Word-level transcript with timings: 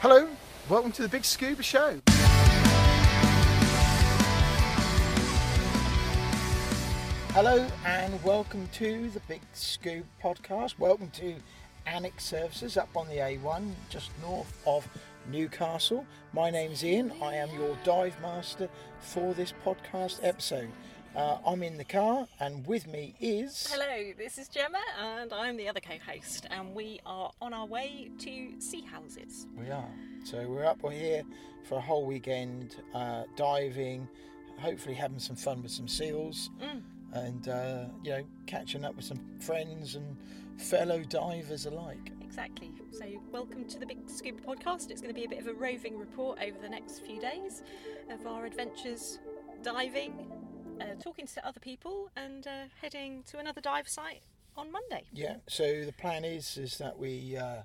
Hello, 0.00 0.28
welcome 0.68 0.92
to 0.92 1.02
the 1.02 1.08
Big 1.08 1.24
Scuba 1.24 1.60
Show. 1.60 1.98
Hello 7.32 7.66
and 7.84 8.22
welcome 8.22 8.68
to 8.74 9.10
the 9.10 9.18
Big 9.26 9.40
Scuba 9.54 10.06
Podcast. 10.22 10.78
Welcome 10.78 11.10
to 11.14 11.34
Annex 11.84 12.22
Services 12.22 12.76
up 12.76 12.90
on 12.96 13.08
the 13.08 13.16
A1 13.16 13.72
just 13.88 14.12
north 14.22 14.56
of 14.68 14.88
Newcastle. 15.32 16.06
My 16.32 16.48
name's 16.48 16.84
Ian. 16.84 17.12
I 17.20 17.34
am 17.34 17.50
your 17.58 17.76
dive 17.82 18.14
master 18.22 18.68
for 19.00 19.34
this 19.34 19.52
podcast 19.64 20.20
episode. 20.22 20.70
Uh, 21.18 21.36
I'm 21.44 21.64
in 21.64 21.76
the 21.76 21.84
car 21.84 22.28
and 22.38 22.64
with 22.64 22.86
me 22.86 23.12
is. 23.18 23.66
Hello, 23.68 24.12
this 24.16 24.38
is 24.38 24.46
Gemma, 24.46 24.78
and 25.02 25.32
I'm 25.32 25.56
the 25.56 25.68
other 25.68 25.80
co 25.80 25.94
host, 26.06 26.46
and 26.48 26.72
we 26.76 27.00
are 27.04 27.32
on 27.42 27.52
our 27.52 27.66
way 27.66 28.08
to 28.20 28.30
Seahouses. 28.58 29.46
We 29.58 29.68
are. 29.68 29.90
So 30.22 30.46
we're 30.48 30.64
up 30.64 30.80
here 30.92 31.24
for 31.68 31.78
a 31.78 31.80
whole 31.80 32.06
weekend 32.06 32.76
uh, 32.94 33.24
diving, 33.34 34.06
hopefully 34.60 34.94
having 34.94 35.18
some 35.18 35.34
fun 35.34 35.60
with 35.60 35.72
some 35.72 35.88
seals, 35.88 36.50
Mm. 36.62 36.82
and 37.14 37.48
uh, 37.48 37.84
you 38.04 38.10
know 38.12 38.22
catching 38.46 38.84
up 38.84 38.94
with 38.94 39.04
some 39.04 39.18
friends 39.40 39.96
and 39.96 40.16
fellow 40.56 41.02
divers 41.02 41.66
alike. 41.66 42.12
Exactly. 42.22 42.70
So, 42.92 43.04
welcome 43.32 43.64
to 43.64 43.80
the 43.80 43.86
Big 43.86 44.08
Scuba 44.08 44.40
Podcast. 44.42 44.92
It's 44.92 45.00
going 45.00 45.12
to 45.12 45.20
be 45.20 45.24
a 45.24 45.28
bit 45.28 45.40
of 45.40 45.48
a 45.48 45.52
roving 45.54 45.98
report 45.98 46.38
over 46.40 46.58
the 46.62 46.68
next 46.68 47.00
few 47.04 47.20
days 47.20 47.64
of 48.08 48.24
our 48.24 48.44
adventures 48.46 49.18
diving, 49.64 50.12
uh, 50.80 50.94
talking 51.02 51.26
to 51.26 51.46
other 51.46 51.60
people, 51.60 52.10
and 52.16 52.46
uh, 52.46 52.64
heading 52.80 53.22
to 53.30 53.38
another 53.38 53.60
dive 53.60 53.88
site 53.88 54.22
on 54.56 54.70
Monday. 54.72 55.04
Yeah. 55.12 55.36
So 55.48 55.84
the 55.84 55.92
plan 55.92 56.24
is 56.24 56.56
is 56.56 56.78
that 56.78 56.98
we 56.98 57.36
uh, 57.36 57.62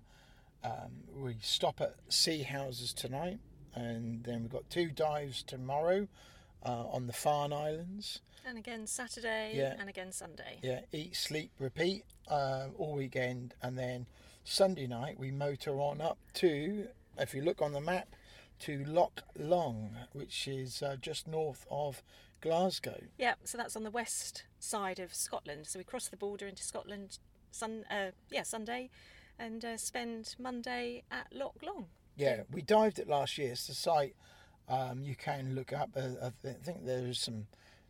um, 0.63 0.91
we 1.15 1.35
stop 1.41 1.81
at 1.81 1.95
Seahouses 2.09 2.93
tonight, 2.93 3.39
and 3.75 4.23
then 4.23 4.43
we've 4.43 4.51
got 4.51 4.69
two 4.69 4.89
dives 4.89 5.43
tomorrow 5.43 6.07
uh, 6.65 6.87
on 6.87 7.07
the 7.07 7.13
Farne 7.13 7.53
Islands. 7.53 8.21
And 8.45 8.57
again 8.57 8.87
Saturday, 8.87 9.53
Yeah. 9.55 9.75
and 9.79 9.89
again 9.89 10.11
Sunday. 10.11 10.59
Yeah, 10.61 10.81
eat, 10.91 11.15
sleep, 11.15 11.51
repeat 11.59 12.03
uh, 12.27 12.67
all 12.77 12.93
weekend, 12.93 13.53
and 13.61 13.77
then 13.77 14.05
Sunday 14.43 14.85
night 14.87 15.17
we 15.17 15.31
motor 15.31 15.79
on 15.79 16.01
up 16.01 16.17
to, 16.35 16.87
if 17.17 17.33
you 17.33 17.41
look 17.41 17.61
on 17.61 17.71
the 17.71 17.79
map, 17.79 18.09
to 18.59 18.83
Loch 18.85 19.23
Long, 19.37 19.95
which 20.11 20.47
is 20.47 20.81
uh, 20.81 20.97
just 20.99 21.25
north 21.27 21.65
of 21.71 22.03
Glasgow. 22.43 23.01
Yeah, 23.17 23.35
so 23.45 23.57
that's 23.57 23.75
on 23.75 23.83
the 23.83 23.91
west 23.91 24.43
side 24.59 24.99
of 24.99 25.13
Scotland. 25.15 25.65
So 25.65 25.79
we 25.79 25.85
cross 25.85 26.09
the 26.09 26.17
border 26.17 26.45
into 26.45 26.61
Scotland, 26.61 27.17
sun, 27.51 27.85
uh, 27.89 28.11
yeah, 28.29 28.43
Sunday, 28.43 28.89
and 29.39 29.63
uh, 29.63 29.77
spend 29.77 30.35
Monday 30.37 31.03
at 31.09 31.27
Loch 31.33 31.55
Long. 31.65 31.85
Yeah, 32.17 32.41
we 32.51 32.61
dived 32.61 32.99
it 32.99 33.07
last 33.07 33.37
year. 33.37 33.53
It's 33.53 33.67
the 33.67 33.73
site 33.73 34.15
um, 34.67 35.03
you 35.03 35.15
can 35.15 35.55
look 35.55 35.73
up. 35.73 35.91
Uh, 35.95 36.09
I 36.21 36.31
th- 36.41 36.57
think 36.63 36.85
there's 36.85 37.19
some 37.19 37.47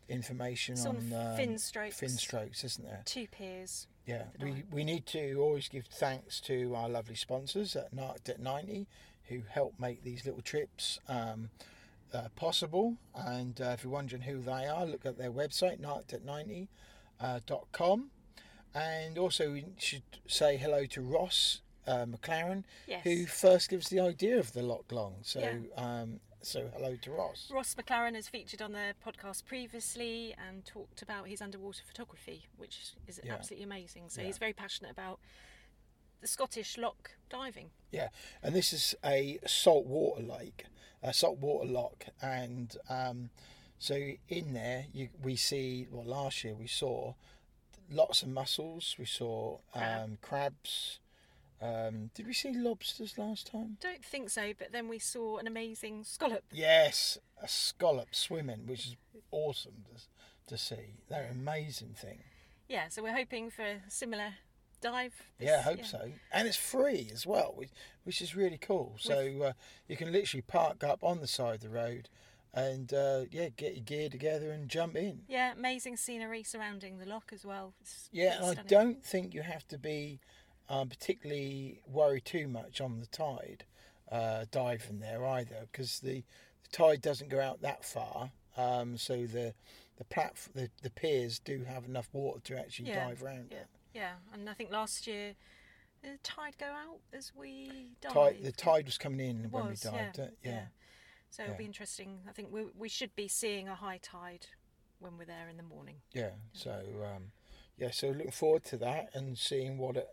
information 0.07 0.73
It's 0.73 0.85
on 0.85 0.97
on 0.97 1.13
um, 1.13 1.37
Finstrokes. 1.37 1.93
fin 1.95 2.09
strokes, 2.09 2.63
isn't 2.63 2.85
there? 2.85 3.01
Two 3.05 3.27
piers. 3.27 3.87
Yeah, 4.05 4.23
we, 4.41 4.63
we 4.71 4.83
need 4.83 5.05
to 5.07 5.35
always 5.35 5.67
give 5.69 5.85
thanks 5.85 6.41
to 6.41 6.75
our 6.75 6.89
lovely 6.89 7.15
sponsors 7.15 7.75
at 7.75 7.95
Narc 7.95 8.37
90 8.37 8.85
who 9.29 9.41
help 9.49 9.79
make 9.79 10.03
these 10.03 10.25
little 10.25 10.41
trips 10.41 10.99
um, 11.07 11.49
uh, 12.13 12.27
possible. 12.35 12.97
And 13.15 13.59
uh, 13.61 13.75
if 13.77 13.83
you're 13.83 13.93
wondering 13.93 14.23
who 14.23 14.41
they 14.41 14.65
are, 14.67 14.85
look 14.85 15.05
at 15.05 15.17
their 15.17 15.31
website, 15.31 15.79
narkedat90.com. 15.79 18.09
And 18.75 19.17
also, 19.19 19.51
we 19.53 19.65
should 19.77 20.01
say 20.27 20.57
hello 20.57 20.85
to 20.87 21.01
Ross 21.01 21.61
uh, 21.85 22.05
McLaren, 22.05 22.63
Yes. 22.87 23.03
who 23.03 23.25
first 23.27 23.69
gives 23.69 23.89
the 23.89 23.99
idea 23.99 24.39
of 24.39 24.53
the 24.53 24.63
Loch 24.63 24.91
Long. 24.91 25.17
So, 25.21 25.39
Yeah. 25.41 25.59
um, 25.75 26.19
so 26.41 26.71
hello 26.75 26.95
to 27.03 27.11
Ross. 27.11 27.51
Ross 27.53 27.75
McLaren 27.75 28.15
has 28.15 28.27
featured 28.29 28.61
on 28.61 28.71
the 28.71 28.95
podcast 29.05 29.45
previously 29.45 30.33
and 30.37 30.65
talked 30.65 31.01
about 31.03 31.27
his 31.27 31.39
underwater 31.41 31.83
photography, 31.85 32.47
which 32.57 32.93
is 33.07 33.19
Yeah. 33.23 33.33
absolutely 33.35 33.65
amazing. 33.65 34.09
So 34.09 34.21
Yeah. 34.21 34.27
he's 34.27 34.37
very 34.39 34.53
passionate 34.53 34.89
about 34.91 35.19
the 36.21 36.27
Scottish 36.27 36.77
loch 36.77 37.11
diving. 37.29 37.69
Yeah, 37.91 38.09
and 38.41 38.55
this 38.55 38.73
is 38.73 38.95
a 39.05 39.37
saltwater 39.45 40.23
lake, 40.23 40.65
a 41.03 41.13
saltwater 41.13 41.67
loch, 41.67 42.05
and 42.21 42.75
um, 42.89 43.29
so 43.77 43.95
in 44.29 44.53
there 44.53 44.85
you, 44.93 45.09
we 45.21 45.35
see. 45.35 45.87
Well, 45.91 46.05
last 46.05 46.43
year 46.43 46.55
we 46.55 46.67
saw 46.67 47.13
lots 47.91 48.23
of 48.23 48.29
mussels. 48.29 48.95
We 48.97 49.05
saw 49.05 49.59
um, 49.75 50.17
crabs. 50.21 50.99
Um, 51.61 52.09
did 52.13 52.27
we 52.27 52.33
see 52.33 52.53
lobsters 52.53 53.17
last 53.17 53.47
time? 53.47 53.77
Don't 53.79 54.03
think 54.03 54.29
so, 54.29 54.51
but 54.57 54.71
then 54.71 54.89
we 54.89 54.99
saw 54.99 55.37
an 55.37 55.47
amazing 55.47 56.03
scallop. 56.03 56.43
Yes, 56.51 57.17
a 57.41 57.47
scallop 57.47 58.13
swimming, 58.13 58.65
which 58.65 58.87
is 58.87 58.95
awesome 59.31 59.85
to, 59.93 60.49
to 60.49 60.57
see. 60.57 60.95
They're 61.09 61.23
an 61.23 61.31
amazing 61.31 61.95
thing. 61.95 62.19
Yeah, 62.67 62.87
so 62.89 63.03
we're 63.03 63.15
hoping 63.15 63.49
for 63.49 63.63
a 63.63 63.81
similar 63.87 64.33
dive. 64.83 65.13
this- 65.37 65.47
Yeah, 65.47 65.57
I 65.59 65.61
hope 65.61 65.85
so. 65.85 66.11
And 66.31 66.47
it's 66.47 66.57
free 66.57 67.09
as 67.13 67.25
well, 67.25 67.53
which, 67.55 67.69
which 68.03 68.21
is 68.21 68.35
really 68.35 68.57
cool. 68.57 68.95
So 68.99 69.41
uh, 69.43 69.53
you 69.87 69.95
can 69.97 70.11
literally 70.11 70.41
park 70.43 70.83
up 70.83 71.03
on 71.03 71.19
the 71.19 71.27
side 71.27 71.55
of 71.55 71.61
the 71.61 71.69
road 71.69 72.09
and 72.53 72.93
uh, 72.93 73.21
yeah, 73.31 73.49
get 73.49 73.73
your 73.75 73.83
gear 73.83 74.09
together 74.09 74.51
and 74.51 74.69
jump 74.69 74.95
in. 74.95 75.21
Yeah, 75.27 75.53
amazing 75.53 75.97
scenery 75.97 76.43
surrounding 76.43 76.99
the 76.99 77.05
loch 77.05 77.31
as 77.33 77.43
well. 77.43 77.73
It's, 77.81 78.09
Yeah, 78.11 78.37
and 78.43 78.59
I 78.59 78.61
don't 78.63 79.03
think 79.03 79.33
you 79.33 79.41
have 79.41 79.67
to 79.69 79.77
be 79.79 80.19
um, 80.69 80.87
particularly 80.89 81.81
worried 81.87 82.25
too 82.25 82.47
much 82.47 82.79
on 82.79 82.99
the 82.99 83.07
tide 83.07 83.65
uh, 84.11 84.45
diving 84.51 84.99
there 84.99 85.25
either, 85.25 85.67
because 85.71 85.99
the, 85.99 86.23
the 86.63 86.69
tide 86.71 87.01
doesn't 87.01 87.29
go 87.29 87.39
out 87.41 87.61
that 87.61 87.83
far. 87.83 88.31
Um, 88.55 88.97
so 88.97 89.25
the 89.25 89.55
the 89.97 90.03
platf- 90.05 90.51
the, 90.53 90.69
the 90.81 90.89
piers 90.89 91.39
do 91.39 91.63
have 91.63 91.85
enough 91.85 92.09
water 92.13 92.39
to 92.45 92.59
actually 92.59 92.89
Yeah, 92.89 93.05
dive 93.07 93.23
around 93.23 93.47
Yeah, 93.51 93.57
it. 93.59 93.67
Yeah, 93.93 94.13
and 94.33 94.49
I 94.49 94.53
think 94.53 94.71
last 94.71 95.07
year 95.07 95.35
the 96.01 96.17
tide 96.21 96.57
go 96.59 96.65
out 96.65 96.99
as 97.13 97.31
we 97.35 97.89
dived. 98.01 98.15
Tide, 98.15 98.37
the 98.43 98.51
tide 98.51 98.85
was 98.85 98.97
coming 98.97 99.19
in 99.19 99.51
when 99.51 99.69
we 99.69 99.75
dived 99.75 100.17
yeah, 100.17 100.23
it. 100.25 100.37
Yeah. 100.43 100.61
So 101.29 101.43
it'll 101.43 101.55
be 101.55 101.65
interesting. 101.65 102.19
I 102.29 102.31
think 102.31 102.49
we 102.51 102.65
we 102.77 102.89
should 102.89 103.15
be 103.15 103.27
seeing 103.27 103.67
a 103.67 103.75
high 103.75 103.99
tide 104.01 104.47
when 104.99 105.17
we're 105.17 105.25
there 105.25 105.47
in 105.49 105.57
the 105.57 105.63
morning. 105.63 105.95
Yeah. 106.13 106.31
So 106.53 106.71
um, 107.03 107.31
yeah, 107.77 107.91
so 107.91 108.09
looking 108.09 108.31
forward 108.31 108.63
to 108.65 108.77
that 108.77 109.09
and 109.13 109.37
seeing 109.37 109.77
what 109.77 109.97
it, 109.97 110.07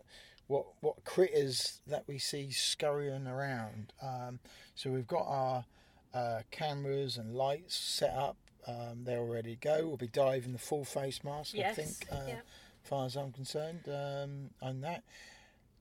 what 0.47 0.65
what 0.81 1.03
critters 1.03 1.81
that 1.87 2.05
we 2.07 2.17
see 2.17 2.51
scurrying 2.51 3.27
around. 3.27 3.93
Um, 4.01 4.39
so 4.75 4.89
we've 4.89 5.07
got 5.07 5.25
our 5.27 5.65
uh, 6.13 6.41
cameras 6.49 7.17
and 7.17 7.35
lights 7.35 7.75
set 7.75 8.13
up. 8.13 8.37
Um, 8.67 9.03
they're 9.03 9.19
all 9.19 9.27
ready 9.27 9.55
to 9.55 9.59
go. 9.59 9.87
We'll 9.87 9.97
be 9.97 10.07
diving 10.07 10.53
the 10.53 10.59
full 10.59 10.85
face 10.85 11.23
mask. 11.23 11.55
I 11.55 11.59
Yes, 11.59 11.75
think, 11.75 12.11
uh, 12.11 12.25
yeah. 12.27 12.41
Far 12.83 13.05
as 13.05 13.15
I'm 13.15 13.31
concerned, 13.31 13.81
um, 13.87 14.49
on 14.61 14.81
that. 14.81 15.03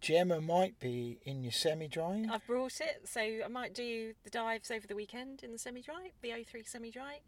Gemma 0.00 0.41
might 0.41 0.78
be 0.81 1.19
in 1.25 1.43
your 1.43 1.53
semi-dry. 1.53 2.27
I've 2.31 2.47
brought 2.47 2.81
it, 2.81 3.03
so 3.06 3.21
I 3.21 3.49
might 3.49 3.75
do 3.75 4.15
the 4.25 4.31
dives 4.31 4.71
over 4.71 4.87
the 4.87 4.94
weekend 4.94 5.43
in 5.43 5.53
the 5.53 5.59
semi-dry, 5.59 6.12
the 6.22 6.31
O3 6.31 6.66
semi-dry. 6.66 7.21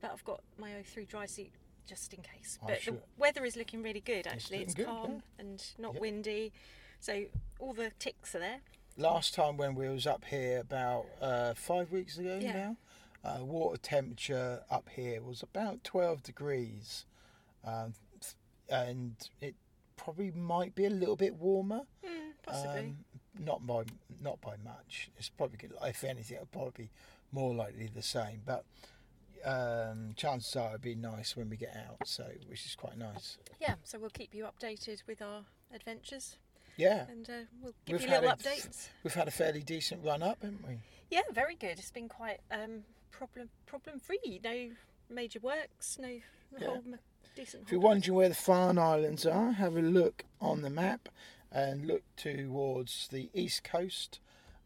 But 0.00 0.10
I've 0.10 0.24
got 0.24 0.40
my 0.58 0.70
O3 0.72 1.06
dry 1.08 1.26
suit 1.26 1.50
just 1.86 2.12
in 2.12 2.22
case. 2.22 2.58
But 2.66 2.82
sure- 2.82 2.94
the 2.94 3.00
weather 3.16 3.44
is 3.44 3.56
looking 3.56 3.82
really 3.84 4.00
good. 4.00 4.26
Actually, 4.26 4.58
looking 4.58 4.66
it's, 4.70 4.74
good, 4.74 4.86
calm 4.86 5.10
yeah. 5.12 5.20
and 5.38 5.64
not 5.78 5.92
Yep. 5.94 6.02
windy, 6.02 6.52
so 6.98 7.26
all 7.60 7.72
the 7.72 7.90
ticks 8.00 8.34
are 8.34 8.40
there. 8.40 8.60
last 8.98 9.34
time 9.34 9.56
when 9.58 9.74
we 9.76 9.88
was 9.88 10.06
up 10.06 10.24
here 10.24 10.58
about 10.58 11.06
uh, 11.20 11.52
five 11.54 11.92
weeks 11.92 12.18
ago 12.18 12.38
Yeah. 12.42 12.52
now, 12.52 12.76
uh, 13.22 13.44
water 13.44 13.76
temperature 13.76 14.64
up 14.70 14.88
here 14.88 15.22
was 15.22 15.42
about 15.42 15.84
12 15.84 16.22
degrees, 16.24 17.04
um, 17.62 17.94
and 18.68 19.14
it 19.40 19.54
probably 19.96 20.30
might 20.32 20.74
be 20.74 20.84
a 20.86 20.90
little 20.90 21.16
bit 21.16 21.34
warmer. 21.36 21.82
Mm, 22.04 22.32
possibly. 22.42 22.80
Um, 22.80 22.96
not 23.38 23.66
by 23.66 23.84
not 24.22 24.40
by 24.40 24.56
much. 24.64 25.10
It's 25.18 25.28
probably 25.28 25.58
good- 25.58 25.74
if 25.82 26.02
anything, 26.04 26.36
it'll 26.36 26.46
probably 26.46 26.84
be 26.86 26.90
more 27.32 27.54
likely 27.54 27.86
the 27.88 28.02
same. 28.02 28.42
But 28.46 28.64
um, 29.44 30.12
chances 30.16 30.56
are 30.56 30.68
it'll 30.74 30.78
be 30.78 30.94
nice 30.94 31.36
when 31.36 31.50
we 31.50 31.56
get 31.56 31.76
out. 31.76 32.06
So 32.08 32.24
which 32.48 32.64
is 32.64 32.74
quite 32.74 32.96
nice. 32.96 33.38
yeah, 33.60 33.74
so 33.84 33.98
we'll 33.98 34.10
keep 34.10 34.34
you 34.34 34.44
updated 34.46 35.02
with 35.06 35.20
our 35.20 35.42
adventures, 35.74 36.38
Yeah, 36.76 37.06
and 37.08 37.28
uh, 37.28 37.32
we'll 37.62 37.74
give 37.84 38.00
We've 38.00 38.08
you 38.08 38.14
little 38.14 38.30
a- 38.30 38.36
updates. 38.36 38.88
we've 39.04 39.14
had 39.14 39.28
a 39.28 39.32
fairly 39.32 39.62
decent 39.62 40.04
run 40.04 40.22
up, 40.22 40.38
haven't 40.42 40.66
we? 40.66 40.78
Yeah, 41.10 41.22
very 41.32 41.56
good. 41.56 41.78
It's 41.78 41.90
been 41.90 42.08
quite 42.08 42.40
um, 42.50 42.84
problem 43.10 43.50
problem 43.66 43.98
free. 44.00 44.40
No 44.42 44.70
major 45.10 45.40
works. 45.40 45.98
No 46.00 46.08
Yeah. 46.58 46.66
whole 46.68 46.82
decent. 47.36 47.64
If 47.64 47.72
you're 47.72 47.80
wondering 47.80 48.16
where 48.16 48.28
the 48.28 48.34
Farne 48.34 48.78
Islands 48.78 49.24
are, 49.26 49.52
have 49.52 49.76
a 49.76 49.82
look 49.82 50.24
on 50.40 50.62
the 50.62 50.70
map 50.70 51.08
and 51.52 51.86
look 51.86 52.02
towards 52.16 53.08
the 53.08 53.28
east 53.32 53.62
coast. 53.62 54.18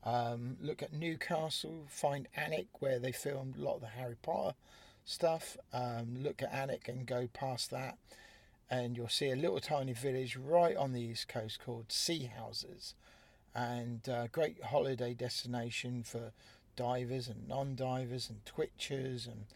Um, 0.02 0.56
look 0.62 0.82
at 0.82 0.92
Newcastle, 0.94 1.84
find 1.88 2.26
Alnwick 2.36 2.68
where 2.78 2.98
they 2.98 3.12
filmed 3.12 3.56
a 3.56 3.60
lot 3.62 3.74
of 3.74 3.80
the 3.82 3.86
Harry 3.88 4.16
Potter 4.22 4.54
stuff. 5.04 5.58
Um, 5.72 6.22
look 6.22 6.42
at 6.42 6.52
Alnwick 6.52 6.88
and 6.88 7.04
go 7.04 7.28
past 7.32 7.70
that, 7.70 7.98
and 8.70 8.96
you'll 8.96 9.08
see 9.08 9.30
a 9.30 9.36
little 9.36 9.60
tiny 9.60 9.92
village 9.92 10.36
right 10.36 10.76
on 10.76 10.92
the 10.92 11.02
east 11.02 11.28
coast 11.28 11.60
called 11.62 11.88
Seahouses. 11.88 12.94
and 13.54 14.08
uh, 14.08 14.26
great 14.28 14.62
holiday 14.64 15.12
destination 15.14 16.02
for 16.02 16.32
divers 16.76 17.28
and 17.28 17.48
non-divers 17.48 18.30
and 18.30 18.44
twitchers 18.44 19.26
and 19.26 19.46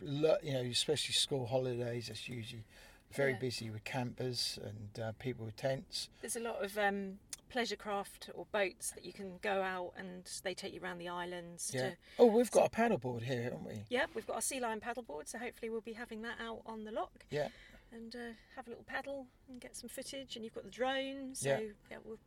you 0.00 0.52
know 0.52 0.60
especially 0.70 1.14
school 1.14 1.46
holidays. 1.46 2.08
It's 2.08 2.28
usually 2.28 2.64
very 3.12 3.32
Yeah. 3.32 3.38
busy 3.38 3.70
with 3.70 3.84
campers 3.84 4.58
and 4.62 5.04
uh, 5.04 5.12
people 5.18 5.44
with 5.46 5.56
tents. 5.56 6.08
There's 6.20 6.36
a 6.36 6.40
lot 6.40 6.62
of 6.64 6.76
um, 6.76 7.18
pleasure 7.48 7.76
craft 7.76 8.28
or 8.34 8.46
boats 8.52 8.90
that 8.90 9.04
you 9.04 9.12
can 9.12 9.38
go 9.42 9.62
out 9.62 9.92
and 9.96 10.28
they 10.42 10.54
take 10.54 10.74
you 10.74 10.80
around 10.80 10.98
the 10.98 11.08
islands. 11.08 11.70
Yeah. 11.72 11.90
To, 11.90 11.96
Oh, 12.18 12.26
we've 12.26 12.50
got 12.50 12.66
a 12.66 12.70
paddleboard 12.70 13.22
here, 13.22 13.44
haven't 13.44 13.64
we? 13.64 13.84
yeah, 13.88 14.06
we've 14.14 14.26
got 14.26 14.34
our 14.36 14.42
sea 14.42 14.58
lion 14.60 14.80
paddleboard, 14.80 15.28
so 15.28 15.38
hopefully 15.38 15.70
we'll 15.70 15.80
be 15.80 15.92
having 15.92 16.22
that 16.22 16.36
out 16.40 16.62
on 16.66 16.84
the 16.84 16.90
loch 16.90 17.24
Yeah. 17.30 17.48
and 17.92 18.14
uh, 18.14 18.18
have 18.56 18.66
a 18.66 18.70
little 18.70 18.84
paddle 18.84 19.26
and 19.48 19.60
get 19.60 19.76
some 19.76 19.88
footage. 19.88 20.34
And 20.34 20.44
you've 20.44 20.54
got 20.54 20.64
the 20.64 20.70
drone, 20.70 21.34
so 21.34 21.48
Yeah. 21.48 21.60
yeah, 21.90 21.98
we'll 22.04 22.18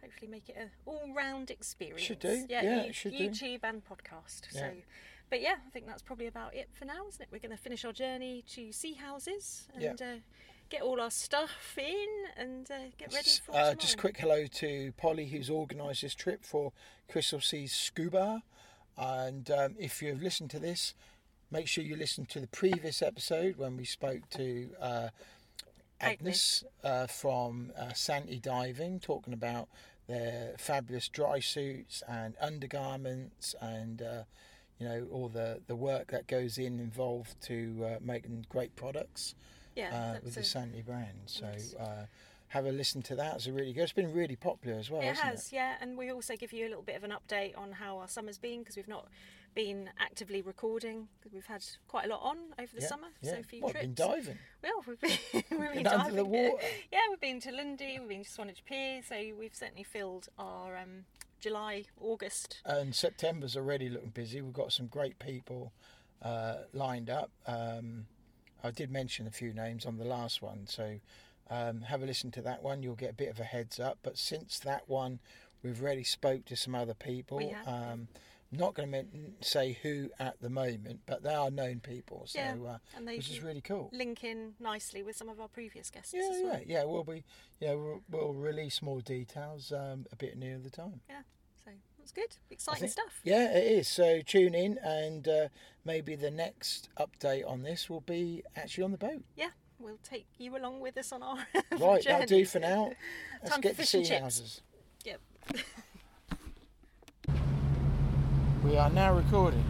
hopefully 0.00 0.30
make 0.30 0.48
it 0.48 0.56
a 0.58 0.70
all-round 0.90 1.50
experience. 1.50 2.00
Should 2.00 2.20
do. 2.20 2.46
Yeah, 2.48 2.62
Yeah, 2.62 2.82
you- 2.84 2.88
it 2.88 2.94
should 2.94 3.12
do. 3.12 3.28
YouTube 3.28 3.60
and 3.62 3.82
podcast. 3.84 4.42
Yeah. 4.54 4.60
So. 4.60 4.72
But 5.28 5.40
yeah, 5.40 5.54
I 5.66 5.70
think 5.70 5.86
that's 5.86 6.02
probably 6.02 6.26
about 6.26 6.54
it 6.54 6.68
for 6.72 6.84
now, 6.84 7.06
isn't 7.08 7.20
it? 7.20 7.28
We're 7.32 7.38
going 7.40 7.50
to 7.56 7.56
finish 7.62 7.84
our 7.84 7.92
journey 7.92 8.44
to 8.54 8.68
Seahouses 8.68 9.64
Yeah. 9.78 9.90
and 9.90 10.02
uh, 10.02 10.06
get 10.68 10.82
all 10.82 11.00
our 11.00 11.10
stuff 11.10 11.76
in 11.76 12.06
and 12.36 12.70
uh, 12.70 12.74
get 12.96 13.12
ready 13.12 13.30
for 13.44 13.54
uh, 13.54 13.74
just 13.74 13.98
quick 13.98 14.16
hello 14.18 14.46
to 14.46 14.92
Polly, 14.96 15.26
who's 15.26 15.50
organised 15.50 16.02
this 16.02 16.14
trip 16.14 16.44
for 16.44 16.72
Christal 17.10 17.42
Seas 17.42 17.72
Scuba. 17.72 18.42
And 18.96 19.50
um, 19.50 19.74
if 19.78 20.00
you've 20.00 20.22
listened 20.22 20.50
to 20.50 20.58
this, 20.58 20.94
make 21.50 21.66
sure 21.66 21.82
you 21.84 21.96
listen 21.96 22.24
to 22.26 22.40
the 22.40 22.46
previous 22.48 23.02
episode 23.02 23.56
when 23.56 23.76
we 23.76 23.84
spoke 23.84 24.28
to 24.30 24.70
uh, 24.80 25.08
Agnes 26.00 26.62
uh, 26.84 27.06
from 27.06 27.72
uh, 27.78 27.92
Santi 27.94 28.38
Diving, 28.38 29.00
talking 29.00 29.32
about 29.32 29.68
their 30.06 30.54
fabulous 30.58 31.08
dry 31.08 31.40
suits 31.40 32.02
and 32.08 32.34
undergarments 32.40 33.54
and 33.60 34.00
uh, 34.02 34.22
you 34.78 34.86
know 34.88 35.06
all 35.12 35.28
the, 35.28 35.60
the 35.66 35.76
work 35.76 36.08
that 36.10 36.26
goes 36.26 36.58
in 36.58 36.78
involved 36.80 37.40
to 37.42 37.84
uh, 37.84 37.96
making 38.00 38.44
great 38.48 38.74
products 38.76 39.34
Yeah, 39.74 40.14
uh, 40.16 40.20
with 40.24 40.34
the 40.34 40.42
Santi 40.44 40.82
brand. 40.82 41.18
So 41.26 41.46
uh, 41.80 42.06
have 42.48 42.66
a 42.66 42.70
listen 42.72 43.02
to 43.02 43.16
that. 43.16 43.36
It's 43.36 43.46
a 43.46 43.52
really 43.52 43.72
good. 43.72 43.82
It's 43.84 43.92
been 43.92 44.12
really 44.12 44.36
popular 44.36 44.78
as 44.78 44.90
well, 44.90 45.02
it 45.02 45.16
has, 45.16 45.52
yeah, 45.52 45.74
and 45.80 45.96
we 45.98 46.10
also 46.12 46.36
give 46.36 46.52
you 46.52 46.66
a 46.66 46.68
little 46.68 46.82
bit 46.82 46.96
of 46.96 47.04
an 47.04 47.12
update 47.12 47.56
on 47.58 47.72
how 47.72 47.98
our 47.98 48.08
summer's 48.08 48.38
been 48.38 48.60
because 48.60 48.76
we've 48.76 48.88
not 48.88 49.08
been 49.54 49.88
actively 49.98 50.42
recording 50.42 51.08
because 51.18 51.32
we've 51.32 51.46
had 51.46 51.64
quite 51.88 52.04
a 52.04 52.08
lot 52.08 52.20
on 52.22 52.36
over 52.58 52.70
the 52.74 52.82
Yeah, 52.82 52.86
summer. 52.88 53.06
Yeah. 53.22 53.30
So 53.32 53.38
a 53.38 53.42
few 53.42 53.60
What, 53.62 53.70
trips. 53.72 53.86
been 53.86 53.94
diving. 53.94 54.38
Well, 54.62 54.84
we've 54.86 55.00
been, 55.00 55.10
we've 55.32 55.48
been 55.72 55.72
Been 55.82 55.86
under 55.86 56.10
the 56.10 56.16
diving. 56.24 56.30
water. 56.30 56.62
Yeah, 56.92 56.98
we've 57.08 57.20
been 57.20 57.40
to 57.40 57.52
Lundy, 57.52 57.96
we've 57.98 58.08
been 58.08 58.24
to 58.24 58.30
Swanage 58.30 58.62
Pier, 58.66 59.00
so 59.02 59.16
we've 59.38 59.54
certainly 59.54 59.82
filled 59.82 60.28
our 60.38 60.76
um, 60.76 61.06
July, 61.46 61.84
August. 62.00 62.60
And 62.64 62.92
September's 62.92 63.56
already 63.56 63.88
looking 63.88 64.10
busy. 64.10 64.40
We've 64.40 64.52
got 64.52 64.72
some 64.72 64.88
great 64.88 65.20
people 65.20 65.72
uh, 66.20 66.62
lined 66.72 67.08
up. 67.08 67.30
Um, 67.46 68.06
I 68.64 68.72
did 68.72 68.90
mention 68.90 69.28
a 69.28 69.30
few 69.30 69.52
names 69.52 69.86
on 69.86 69.96
the 69.96 70.04
last 70.04 70.42
one, 70.42 70.66
so 70.66 70.98
um, 71.48 71.82
have 71.82 72.02
a 72.02 72.06
listen 72.06 72.32
to 72.32 72.42
that 72.42 72.64
one. 72.64 72.82
You'll 72.82 72.96
get 72.96 73.10
a 73.10 73.14
bit 73.14 73.28
of 73.28 73.38
a 73.38 73.44
heads 73.44 73.78
up. 73.78 73.98
But 74.02 74.18
since 74.18 74.58
that 74.58 74.88
one, 74.88 75.20
we've 75.62 75.80
already 75.80 76.02
spoke 76.02 76.46
to 76.46 76.56
some 76.56 76.74
other 76.74 76.94
people. 76.94 77.36
We 77.38 77.50
have, 77.50 77.64
yeah. 77.64 77.92
um, 77.92 78.08
I'm 78.52 78.58
not 78.58 78.74
going 78.74 78.90
to 78.90 79.04
say 79.40 79.78
who 79.82 80.10
at 80.18 80.40
the 80.40 80.50
moment, 80.50 81.02
but 81.06 81.22
they 81.22 81.34
are 81.34 81.50
known 81.52 81.78
people. 81.78 82.24
So 82.26 82.40
Yeah, 82.40 82.56
uh, 82.66 82.78
and 82.96 83.06
they 83.06 83.18
which 83.18 83.30
is 83.30 83.40
really 83.40 83.60
cool. 83.60 83.90
link 83.92 84.24
in 84.24 84.54
nicely 84.58 85.04
with 85.04 85.14
some 85.16 85.28
of 85.28 85.40
our 85.40 85.48
previous 85.48 85.90
guests 85.90 86.12
Yeah, 86.12 86.28
as 86.28 86.40
yeah, 86.40 86.44
well. 86.44 86.60
yeah. 86.66 86.84
We'll 86.84 87.04
be, 87.04 87.22
yeah, 87.60 87.74
we'll, 87.74 88.02
we'll 88.10 88.34
release 88.34 88.82
more 88.82 89.00
details 89.00 89.70
um, 89.72 90.06
a 90.10 90.16
bit 90.16 90.36
nearer 90.36 90.58
the 90.58 90.70
time. 90.70 91.00
So 91.08 91.14
that's 92.06 92.12
good, 92.12 92.36
exciting 92.50 92.80
think- 92.82 92.92
stuff. 92.92 93.20
Yeah, 93.24 93.50
it 93.56 93.66
is. 93.78 93.88
So 93.88 94.20
tune 94.20 94.54
in, 94.54 94.78
and 94.78 95.26
uh, 95.26 95.48
maybe 95.84 96.14
the 96.14 96.30
next 96.30 96.88
update 96.98 97.48
on 97.48 97.62
this 97.62 97.90
will 97.90 98.00
be 98.02 98.42
actually 98.54 98.84
on 98.84 98.92
the 98.92 98.98
boat. 98.98 99.22
Yeah, 99.36 99.48
we'll 99.80 99.98
take 100.04 100.26
you 100.38 100.56
along 100.56 100.80
with 100.80 100.96
us 100.98 101.10
on 101.12 101.22
our 101.24 101.36
Right, 101.72 102.02
journey. 102.02 102.02
that'll 102.04 102.26
do 102.26 102.44
for 102.44 102.60
now. 102.60 102.92
Let's 103.42 103.50
Time 103.52 103.60
get 103.60 103.76
to 103.76 103.82
Seahouses. 103.82 104.60
Yep. 105.04 105.20
We 108.64 108.76
are 108.76 108.90
now 108.90 109.14
recording. 109.14 109.64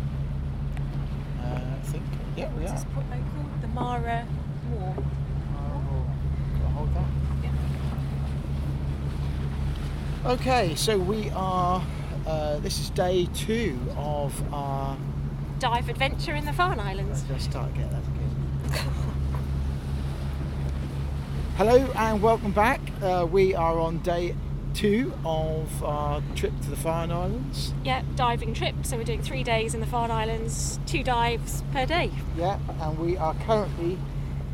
Uh, 1.43 1.61
I 1.79 1.81
think. 1.85 2.03
Yeah, 2.35 2.50
we 2.55 2.61
What's 2.62 2.71
are. 2.73 2.75
this 2.77 2.85
port 2.94 3.11
boat 3.11 3.19
called? 3.35 3.61
The 3.61 3.69
Mara. 3.69 4.27
Oh, 4.73 4.94
gotta 6.55 6.69
hold 6.73 6.94
that. 6.94 7.09
Yeah. 10.25 10.31
Okay, 10.33 10.75
so 10.77 10.97
we 10.99 11.29
are. 11.35 11.83
Uh, 12.26 12.58
this 12.58 12.81
is 12.81 12.90
day 12.90 13.28
two 13.34 13.78
of 13.96 14.52
our. 14.52 14.96
Dive 15.61 15.88
adventure 15.88 16.34
in 16.34 16.44
the 16.44 16.52
Farne 16.52 16.81
Islands. 16.81 17.25
Let's 17.31 17.44
just 17.44 17.50
start 17.52 17.70
again. 17.70 17.88
That's 17.93 18.08
good. 18.08 18.82
Hello 21.56 21.76
and 21.94 22.20
welcome 22.20 22.50
back. 22.50 22.81
Uh, 23.00 23.28
we 23.31 23.55
are 23.55 23.78
on 23.78 23.99
day 24.00 24.34
two 24.75 25.12
of 25.25 25.84
our 25.84 26.20
trip 26.34 26.52
to 26.62 26.70
the 26.70 26.76
Farne 26.76 27.12
Islands. 27.12 27.73
Yeah, 27.84 28.02
diving 28.17 28.55
trip. 28.55 28.75
So 28.82 28.96
we're 28.96 29.05
doing 29.05 29.23
three 29.23 29.44
days 29.44 29.73
in 29.73 29.81
the 29.81 29.87
Farne 29.87 30.11
Islands, 30.11 30.81
two 30.84 31.05
dives 31.05 31.62
per 31.73 31.87
day. 31.87 32.11
Yeah, 32.37 32.58
and 32.81 32.99
we 32.99 33.17
are 33.17 33.34
currently 33.46 33.99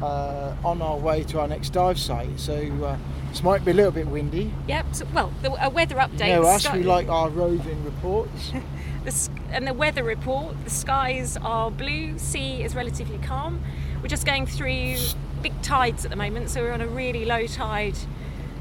uh, 0.03 0.55
on 0.65 0.83
our 0.83 0.97
way 0.97 1.23
to 1.25 1.41
our 1.41 1.49
next 1.49 1.71
dive 1.71 1.99
site. 1.99 2.39
So 2.39 2.55
uh, 2.85 2.97
this 3.31 3.43
might 3.43 3.65
be 3.65 3.71
a 3.71 3.75
little 3.75 3.93
bit 3.93 4.07
windy. 4.07 4.53
Yep. 4.69 4.87
So, 4.93 5.07
well, 5.15 5.33
the, 5.43 5.53
a 5.65 5.71
weather 5.71 5.97
update. 5.97 6.29
You 6.29 6.43
know 6.43 6.47
us, 6.47 6.71
we 6.73 6.83
like 6.83 7.09
our 7.09 7.31
roving 7.31 7.85
reports. 7.85 8.53
the, 9.05 9.29
and 9.51 9.67
the 9.67 9.75
weather 9.75 10.03
report. 10.05 10.55
The 10.65 10.71
skies 10.71 11.37
are 11.39 11.71
blue. 11.71 12.19
Sea 12.19 12.63
is 12.63 12.75
relatively 12.75 13.19
calm. 13.19 13.63
We're 14.03 14.09
just 14.09 14.27
going 14.27 14.47
through 14.47 14.97
big 15.43 15.61
tides 15.63 16.05
at 16.05 16.11
the 16.11 16.17
moment, 16.17 16.51
so 16.51 16.63
we're 16.63 16.73
on 16.73 16.81
a 16.81 16.87
really 16.89 17.25
low 17.25 17.47
tide, 17.47 17.97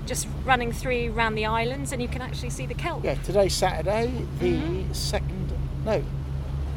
just 0.05 0.27
running 0.45 0.71
through 0.71 1.11
around 1.13 1.35
the 1.35 1.45
islands, 1.45 1.91
and 1.91 2.01
you 2.01 2.07
can 2.07 2.21
actually 2.21 2.49
see 2.51 2.65
the 2.65 2.73
kelp. 2.75 3.03
yeah, 3.03 3.15
today's 3.15 3.53
Saturday, 3.53 4.11
the 4.39 4.51
Mm-hmm. 4.53 4.94
second, 4.94 5.51
no, 5.85 6.03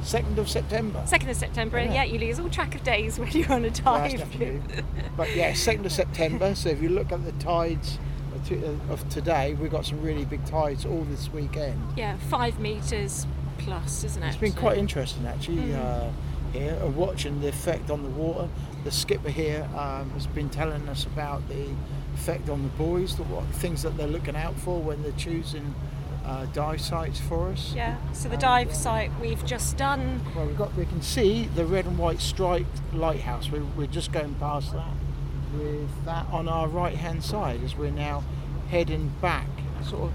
second 0.04 0.38
of 0.38 0.48
September. 0.48 1.02
Second 1.06 1.30
of 1.30 1.36
September. 1.36 1.78
Yeah. 1.78 1.94
Yeah. 1.94 2.04
you 2.04 2.18
lose 2.18 2.38
all 2.38 2.48
track 2.50 2.74
of 2.74 2.82
days 2.84 3.18
when 3.18 3.30
you're 3.32 3.50
on 3.52 3.64
a 3.64 3.70
dive. 3.70 4.22
But 5.16 5.34
yeah, 5.34 5.54
second 5.54 5.86
of 5.86 5.92
September. 5.92 6.54
So 6.54 6.68
if 6.68 6.82
you 6.82 6.88
look 6.90 7.12
at 7.12 7.24
the 7.24 7.32
tides 7.32 7.98
of 8.34 8.52
uh, 8.52 8.92
of 8.92 9.08
today, 9.08 9.54
we've 9.54 9.70
got 9.70 9.86
some 9.86 10.02
really 10.02 10.24
big 10.24 10.44
tides 10.44 10.84
all 10.84 11.04
this 11.04 11.32
weekend. 11.32 11.80
yeah, 11.96 12.16
five 12.28 12.58
meters 12.60 13.26
plus, 13.58 14.04
isn't 14.04 14.22
it? 14.22 14.28
It's 14.28 14.36
been 14.36 14.52
So- 14.52 14.60
quite 14.60 14.76
interesting 14.78 15.26
actually 15.26 15.62
Mm. 15.62 15.76
uh, 15.84 16.10
here, 16.52 16.78
uh, 16.84 16.88
watching 16.88 17.40
the 17.40 17.48
effect 17.48 17.90
on 17.90 18.02
the 18.02 18.08
water. 18.10 18.48
The 18.84 18.90
skipper 18.90 19.30
here 19.30 19.66
um, 19.76 20.10
has 20.10 20.26
been 20.26 20.50
telling 20.50 20.86
us 20.88 21.06
about 21.06 21.48
the 21.48 21.66
effect 22.14 22.48
on 22.50 22.62
the 22.62 22.68
buoys, 22.70 23.16
the 23.16 23.22
what 23.24 23.44
things 23.46 23.82
that 23.82 23.96
they're 23.96 24.06
looking 24.06 24.36
out 24.36 24.54
for 24.56 24.78
when 24.80 25.02
they're 25.02 25.12
choosing 25.12 25.74
uh, 26.24 26.46
dive 26.46 26.80
sites 26.80 27.20
for 27.20 27.50
us. 27.50 27.72
Yeah. 27.74 27.96
So 28.12 28.28
the 28.28 28.36
dive 28.36 28.70
uh, 28.70 28.72
site 28.72 29.10
we've 29.20 29.44
just 29.44 29.76
done. 29.76 30.20
Well, 30.34 30.46
we've 30.46 30.56
got 30.56 30.74
we 30.74 30.86
can 30.86 31.02
see 31.02 31.46
the 31.54 31.64
red 31.66 31.86
and 31.86 31.98
white 31.98 32.20
striped 32.20 32.80
lighthouse. 32.94 33.50
We're, 33.50 33.64
we're 33.76 33.86
just 33.86 34.12
going 34.12 34.34
past 34.36 34.72
that 34.72 34.92
with 35.54 36.04
that 36.04 36.26
on 36.32 36.48
our 36.48 36.66
right 36.68 36.96
hand 36.96 37.22
side 37.22 37.62
as 37.62 37.76
we're 37.76 37.90
now 37.90 38.24
heading 38.70 39.12
back. 39.20 39.46
Sort 39.84 40.04
of, 40.04 40.12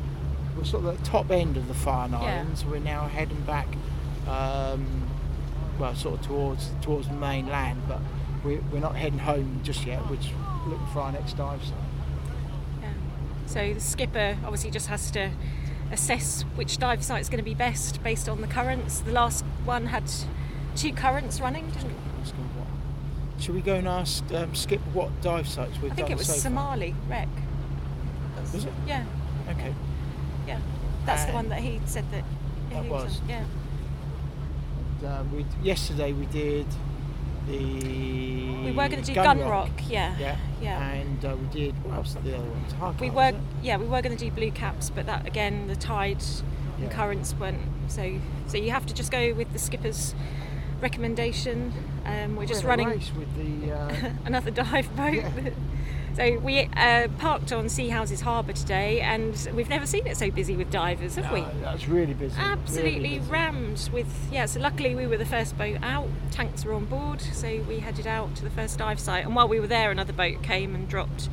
we're 0.57 0.63
sort 0.63 0.83
of 0.83 0.95
at 0.95 0.97
the 1.03 1.05
top 1.05 1.29
end 1.31 1.57
of 1.57 1.67
the 1.67 1.73
Farne 1.73 2.11
Yeah. 2.11 2.19
Islands. 2.19 2.65
We're 2.65 2.79
now 2.79 3.07
heading 3.07 3.41
back, 3.41 3.67
um, 4.27 5.07
well, 5.77 5.95
sort 5.95 6.19
of 6.19 6.25
towards 6.25 6.71
towards 6.81 7.07
the 7.07 7.13
mainland, 7.13 7.83
but 7.87 7.99
we, 8.43 8.55
we're 8.71 8.79
not 8.79 8.95
heading 8.95 9.19
home 9.19 9.61
just 9.63 9.85
yet. 9.85 10.01
We're 10.09 10.15
just 10.17 10.33
looking 10.67 10.87
for 10.87 11.01
our 11.01 11.11
next 11.11 11.37
dive 11.37 11.63
site. 11.63 11.73
Yeah. 12.81 12.89
So 13.45 13.73
the 13.75 13.79
skipper 13.79 14.37
obviously 14.43 14.71
just 14.71 14.87
has 14.87 15.11
to 15.11 15.31
assess 15.91 16.43
which 16.55 16.77
dive 16.77 17.03
site 17.03 17.21
is 17.21 17.29
going 17.29 17.39
to 17.39 17.43
be 17.43 17.53
best 17.55 18.01
based 18.03 18.29
on 18.29 18.41
the 18.41 18.47
currents. 18.47 18.99
The 18.99 19.11
last 19.11 19.43
one 19.65 19.87
had 19.87 20.03
two 20.75 20.93
currents 20.93 21.39
running, 21.41 21.67
didn't 21.71 21.91
it? 21.91 21.97
Let's 22.17 22.31
go 22.31 22.37
what- 22.37 23.41
Should 23.43 23.55
we 23.55 23.61
go 23.61 23.75
and 23.75 23.87
ask 23.87 24.23
um, 24.33 24.53
Skip 24.55 24.81
what 24.93 25.09
dive 25.21 25.47
sites 25.47 25.79
we've 25.81 25.91
I 25.91 25.95
think 25.95 26.09
it 26.09 26.17
was 26.17 26.27
so? 26.27 26.33
Somali 26.33 26.95
wreck. 27.07 27.27
Was 28.53 28.65
it? 28.65 28.73
Yeah, 28.87 29.05
Okay. 29.49 29.73
yeah. 30.47 30.59
That's 31.05 31.25
the 31.25 31.33
one 31.33 31.49
that 31.49 31.59
he 31.59 31.79
said 31.85 32.05
that. 32.11 32.23
That 32.71 32.83
he 32.83 32.89
was. 32.89 33.21
Yeah. 33.27 33.43
Um, 35.05 35.45
yesterday 35.63 36.13
we 36.13 36.25
did 36.27 36.65
the 37.49 38.63
We 38.65 38.71
were 38.71 38.87
going 38.87 39.01
to 39.01 39.01
do 39.01 39.15
Gun 39.15 39.39
Gun, 39.39 39.49
Rock. 39.49 39.69
Yeah. 39.87 40.15
Yeah. 40.17 40.37
Yeah. 40.61 40.89
And 40.91 41.23
uh, 41.25 41.35
we 41.39 41.47
did 41.47 41.83
what 41.83 41.95
else? 41.95 42.15
The 42.23 42.35
other 42.37 42.43
one, 42.49 42.63
Hard 42.79 42.99
We 42.99 43.09
were, 43.09 43.33
yeah, 43.61 43.77
we 43.77 43.85
were 43.85 44.01
going 44.01 44.15
to 44.15 44.23
do 44.23 44.31
blue 44.31 44.51
caps, 44.51 44.89
but 44.89 45.05
that 45.05 45.25
again, 45.25 45.67
the 45.67 45.75
tide 45.75 46.21
Yeah. 46.21 46.85
and 46.85 46.91
currents 46.91 47.33
weren't. 47.33 47.59
So, 47.87 48.19
so 48.47 48.57
you 48.57 48.71
have 48.71 48.85
to 48.85 48.93
just 48.93 49.11
go 49.11 49.33
with 49.33 49.51
the 49.53 49.59
skipper's 49.59 50.13
recommendation. 50.81 51.73
Um, 52.05 52.35
we're 52.35 52.45
just 52.45 52.63
running 52.63 52.89
with 52.89 53.35
the. 53.37 53.71
Uh, 53.73 54.11
another 54.25 54.51
dive 54.51 54.95
boat. 54.95 55.13
Yeah. 55.13 55.49
So 56.15 56.37
we 56.39 56.69
uh, 56.75 57.07
parked 57.17 57.51
on 57.53 57.65
Seahouses 57.65 58.21
Harbour 58.21 58.53
today, 58.53 58.99
and 58.99 59.49
we've 59.53 59.69
never 59.69 59.85
seen 59.85 60.05
it 60.05 60.17
so 60.17 60.29
busy 60.29 60.55
with 60.55 60.69
divers, 60.69 61.15
have 61.15 61.31
we? 61.31 61.41
Uh, 61.41 61.49
that's 61.61 61.87
really 61.87 62.13
busy. 62.13 62.35
really 62.35 62.51
Absolutely 62.51 63.19
busy. 63.19 63.31
rammed 63.31 63.89
with 63.93 64.07
yeah. 64.31 64.45
So 64.45 64.59
luckily 64.59 64.95
we 64.95 65.07
were 65.07 65.17
the 65.17 65.25
first 65.25 65.57
boat 65.57 65.77
out. 65.81 66.07
Tanks 66.31 66.65
were 66.65 66.73
on 66.73 66.85
board, 66.85 67.21
so 67.21 67.61
we 67.67 67.79
headed 67.79 68.07
out 68.07 68.35
to 68.35 68.43
the 68.43 68.49
first 68.49 68.77
dive 68.77 68.99
site. 68.99 69.25
And 69.25 69.35
while 69.35 69.47
we 69.47 69.59
were 69.59 69.67
there, 69.67 69.91
another 69.91 70.13
boat 70.13 70.43
came 70.43 70.75
and 70.75 70.87
dropped. 70.89 71.29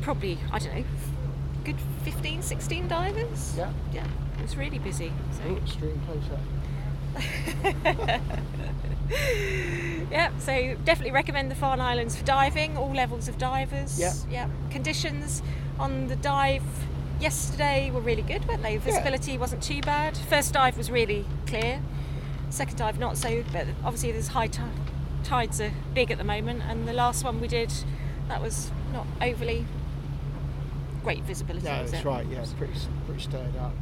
Probably 0.00 0.38
I 0.52 0.58
don't 0.60 0.74
know, 0.74 0.84
good 1.64 1.76
15, 2.04 2.42
16 2.42 2.88
divers. 2.88 3.54
Yeah. 3.56 3.72
Yeah, 3.92 4.06
it 4.38 4.42
was 4.42 4.56
really 4.56 4.78
busy. 4.78 5.12
So. 5.32 5.42
Oh, 5.46 5.66
stream 5.66 6.00
closer. 6.06 6.38
Yeah, 10.10 10.30
so 10.38 10.76
definitely 10.84 11.12
recommend 11.12 11.50
the 11.50 11.54
Farne 11.54 11.80
Islands 11.80 12.16
for 12.16 12.24
diving, 12.24 12.76
all 12.76 12.92
levels 12.92 13.28
of 13.28 13.38
divers. 13.38 13.98
Yeah. 13.98 14.12
Yeah. 14.30 14.48
Conditions 14.70 15.42
on 15.78 16.08
the 16.08 16.16
dive 16.16 16.62
yesterday 17.20 17.90
were 17.90 18.00
really 18.00 18.22
good, 18.22 18.46
weren't 18.46 18.62
they? 18.62 18.76
Visibility 18.76 19.38
wasn't 19.38 19.62
too 19.62 19.80
bad. 19.82 20.16
First 20.16 20.52
dive 20.52 20.76
was 20.76 20.90
really 20.90 21.24
clear. 21.46 21.80
Second 22.50 22.78
dive 22.78 22.98
not 22.98 23.16
so, 23.16 23.44
but 23.52 23.66
obviously 23.84 24.12
there's 24.12 24.28
high 24.28 24.46
ti- 24.46 24.62
tides 25.24 25.60
are 25.60 25.72
big 25.94 26.10
at 26.10 26.18
the 26.18 26.24
moment, 26.24 26.62
and 26.68 26.86
the 26.86 26.92
last 26.92 27.24
one 27.24 27.40
we 27.40 27.48
did, 27.48 27.72
that 28.28 28.40
was 28.40 28.70
not 28.92 29.06
overly 29.20 29.66
great 31.02 31.22
visibility. 31.22 31.66
No, 31.66 31.84
that's 31.84 31.92
it? 31.92 32.04
right. 32.04 32.26
Yeah, 32.26 32.44
pretty 32.56 32.74
pretty 33.06 33.22
stirred 33.22 33.56
up. 33.56 33.72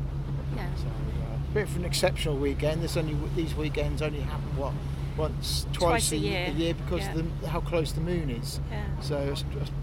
Yeah. 0.57 0.67
So, 0.77 0.87
uh, 0.87 1.37
a 1.51 1.55
bit 1.55 1.65
of 1.69 1.77
an 1.77 1.85
exceptional 1.85 2.37
weekend. 2.37 2.83
This 2.83 2.97
only 2.97 3.17
these 3.37 3.55
weekends 3.55 4.03
only 4.03 4.21
happen 4.21 4.57
what 4.57 4.73
once, 5.17 5.67
twice, 5.73 6.09
Twice 6.09 6.13
a 6.13 6.17
year. 6.17 6.75
because 6.75 7.03
Yeah. 7.03 7.15
of 7.15 7.41
the, 7.41 7.49
how 7.49 7.61
close 7.61 7.93
the 7.93 8.01
moon 8.01 8.31
is. 8.31 8.61
Yeah. 8.71 8.85
So 9.01 9.35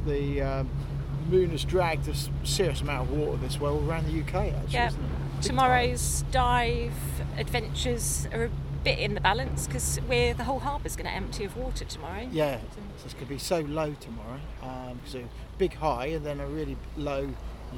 the 0.05 0.41
um, 0.41 0.69
moon 1.29 1.51
has 1.51 1.63
dragged 1.63 2.07
a 2.09 2.13
serious 2.45 2.81
amount 2.81 3.09
of 3.09 3.17
water 3.17 3.37
this 3.37 3.57
way 3.59 3.69
all 3.69 3.81
around 3.89 4.07
the 4.07 4.19
UK. 4.21 4.51
Actually, 4.53 4.73
Yeah. 4.73 4.87
isn't 4.87 4.99
it? 5.03 5.09
Big 5.37 5.41
Tomorrow's 5.43 6.23
dive 6.31 6.93
adventures 7.37 8.27
are 8.33 8.45
a 8.45 8.49
bit 8.83 8.99
in 8.99 9.13
the 9.13 9.21
balance 9.21 9.67
because 9.67 9.99
we're 10.09 10.33
the 10.33 10.43
whole 10.43 10.59
harbour's 10.59 10.95
going 10.95 11.05
to 11.07 11.11
empty 11.15 11.45
of 11.45 11.55
water 11.55 11.85
tomorrow. 11.85 12.27
Yeah. 12.31 12.59
So 12.97 13.05
it's 13.05 13.13
going 13.13 13.25
to 13.27 13.33
be 13.33 13.37
so 13.39 13.59
low 13.61 13.93
tomorrow. 13.99 14.39
Um, 14.61 14.99
so 15.05 15.23
big 15.57 15.73
high 15.75 16.07
and 16.07 16.25
then 16.25 16.39
a 16.39 16.45
really 16.47 16.75
low 16.97 17.29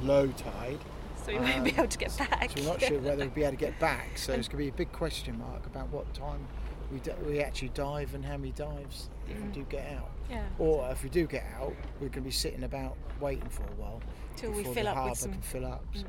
low 0.02 0.26
tide. 0.28 0.78
So 1.24 1.32
we 1.32 1.38
won't 1.38 1.64
be 1.64 1.70
Um, 1.72 1.78
able 1.78 1.88
to 1.88 1.98
get 1.98 2.16
back. 2.18 2.50
So 2.50 2.62
we're 2.62 2.68
not 2.68 2.82
sure 2.82 2.98
whether 2.98 3.16
we'll 3.24 3.28
be 3.34 3.42
able 3.42 3.52
to 3.52 3.56
get 3.56 3.78
back. 3.78 4.16
So 4.18 4.32
it's 4.32 4.48
going 4.48 4.58
to 4.58 4.64
be 4.64 4.68
a 4.68 4.72
big 4.72 4.92
question 4.92 5.38
mark 5.38 5.66
about 5.66 5.88
what 5.88 6.12
time 6.14 6.46
we, 6.92 6.98
d- 7.00 7.12
we 7.26 7.40
actually 7.40 7.70
dive 7.70 8.14
and 8.14 8.24
how 8.24 8.36
many 8.36 8.52
dives 8.52 9.08
if 9.28 9.40
we 9.40 9.48
do 9.48 9.64
get 9.70 9.90
out. 9.96 10.10
yeah. 10.30 10.44
Or 10.58 10.88
if 10.90 11.02
we 11.02 11.08
do 11.08 11.26
get 11.26 11.44
out, 11.58 11.74
we're 12.00 12.08
going 12.08 12.12
to 12.12 12.20
be 12.22 12.30
sitting 12.30 12.64
about 12.64 12.96
waiting 13.20 13.48
for 13.48 13.62
a 13.62 13.74
while 13.76 14.02
Till 14.36 14.50
we 14.52 14.64
fill 14.64 14.74
the 14.74 14.80
up 14.80 14.86
with 14.88 14.94
harbour 14.96 15.14
some- 15.14 15.32
can 15.32 15.40
fill 15.42 15.66
up. 15.66 15.84
So. 15.94 16.04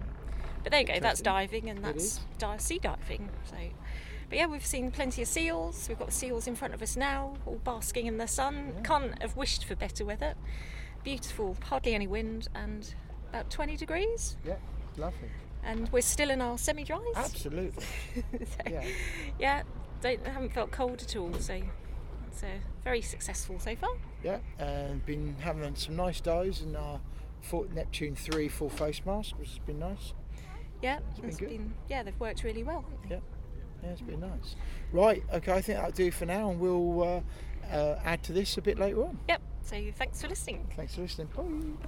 But 0.64 0.72
there 0.72 0.82
you 0.82 0.88
go. 0.88 1.00
That's 1.00 1.22
diving 1.22 1.70
and 1.70 1.84
that's 1.84 2.20
di- 2.40 2.58
sea 2.58 2.80
diving. 2.80 3.30
So, 3.46 3.56
but 4.30 4.38
yeah, 4.38 4.48
we've 4.48 4.66
seen 4.66 4.90
plenty 4.92 5.22
of 5.22 5.28
seals. 5.28 5.88
We've 5.88 6.00
got 6.00 6.12
seals 6.12 6.48
in 6.48 6.56
front 6.56 6.74
of 6.74 6.82
us 6.82 6.98
now, 6.98 7.36
all 7.46 7.62
basking 7.64 8.08
in 8.08 8.18
the 8.18 8.28
sun. 8.28 8.74
Can't 8.84 9.22
have 9.22 9.38
wished 9.38 9.64
for 9.66 9.76
better 9.76 10.04
weather. 10.04 10.34
Beautiful, 11.04 11.56
hardly 11.70 11.94
any 11.94 12.08
wind, 12.08 12.48
and 12.56 12.94
about 13.30 13.52
20 13.52 13.78
degrees. 13.78 14.38
Yeah, 14.44 14.56
lovely. 14.98 15.30
And 15.64 15.90
we're 15.92 16.02
still 16.02 16.30
in 16.30 16.42
our 16.42 16.58
semi-dries. 16.58 17.02
Absolutely. 17.16 17.84
So, 18.40 18.72
Yeah. 18.72 18.84
yeah, 19.40 19.62
don't 20.02 20.26
haven't 20.28 20.54
felt 20.54 20.72
cold 20.72 21.02
at 21.02 21.16
all. 21.16 21.34
So 21.40 21.60
it's 22.28 22.44
uh, 22.44 22.48
very 22.84 23.02
successful 23.02 23.60
so 23.60 23.76
far. 23.76 23.90
Yeah, 24.24 24.38
and 24.60 25.04
been 25.06 25.36
having 25.40 25.76
some 25.76 25.96
nice 25.96 26.22
days 26.22 26.62
in 26.62 26.76
our 26.76 27.00
full 27.42 27.66
Neptune 27.74 28.16
3 28.16 28.48
full 28.48 28.70
face 28.70 29.02
mask, 29.06 29.38
which 29.40 29.50
has 29.50 29.60
been 29.60 29.80
nice. 29.80 30.14
Yeah, 30.82 31.00
been 31.20 31.30
it's 31.30 31.38
good. 31.38 31.50
been 31.50 31.74
yeah 31.90 32.04
they've 32.04 32.20
worked 32.20 32.44
really 32.44 32.64
well. 32.64 32.82
haven't 32.84 33.10
they? 33.10 33.16
Yeah, 33.16 33.22
yeah, 33.84 33.90
it's 33.90 34.02
been 34.02 34.20
nice. 34.20 34.56
Right, 34.92 35.24
okay, 35.34 35.52
I 35.54 35.62
think 35.62 35.78
that'll 35.80 35.92
do 35.92 36.12
for 36.12 36.26
now, 36.26 36.52
and 36.52 36.60
we'll 36.60 37.02
uh, 37.72 37.74
uh, 37.76 38.00
add 38.04 38.22
to 38.24 38.34
this 38.34 38.58
a 38.58 38.62
bit 38.62 38.78
later 38.78 39.04
on. 39.04 39.18
Yep. 39.30 39.42
So 39.64 39.82
thanks 39.96 40.22
for 40.22 40.28
listening. 40.28 40.68
Thanks 40.76 40.94
for 40.96 41.02
listening. 41.02 41.28
Bye. 41.36 41.88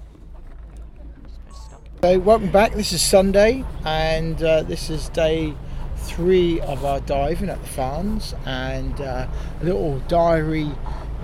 So, 2.04 2.20
welcome 2.20 2.52
back. 2.52 2.74
This 2.74 2.94
is 2.94 3.02
Sunday, 3.02 3.66
and 3.84 4.42
uh, 4.44 4.62
this 4.62 4.92
is 4.92 5.10
day 5.10 5.56
three 5.96 6.62
of 6.62 6.86
our 6.86 7.00
diving 7.00 7.50
at 7.50 7.60
the 7.60 7.68
Farnes, 7.68 8.36
and 8.46 9.02
uh, 9.02 9.28
a 9.60 9.66
little 9.66 9.98
diary 10.02 10.70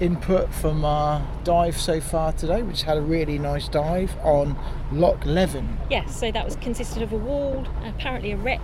input 0.01 0.51
from 0.51 0.83
our 0.83 1.23
dive 1.43 1.77
so 1.77 2.01
far 2.01 2.33
today. 2.33 2.63
Just 2.63 2.85
had 2.85 2.97
a 2.97 3.01
really 3.01 3.37
nice 3.37 3.67
dive 3.67 4.15
on 4.23 4.57
Loch 4.91 5.23
Leven. 5.27 5.77
Yes, 5.91 6.19
so 6.19 6.31
that 6.31 6.43
was 6.43 6.55
consisted 6.55 7.03
of 7.03 7.13
a 7.13 7.17
wall, 7.17 7.67
apparently 7.85 8.31
a 8.31 8.37
wreck, 8.37 8.59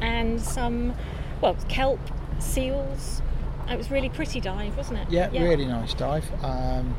and 0.00 0.40
some, 0.40 0.94
well, 1.42 1.56
kelp, 1.68 2.00
seals. 2.38 3.20
It 3.68 3.76
was 3.76 3.90
really 3.90 4.08
pretty 4.08 4.40
dive, 4.40 4.78
wasn't 4.78 5.00
it? 5.00 5.10
Yeah, 5.10 5.28
really 5.30 5.66
nice 5.66 5.92
dive. 5.92 6.24
Um, 6.42 6.96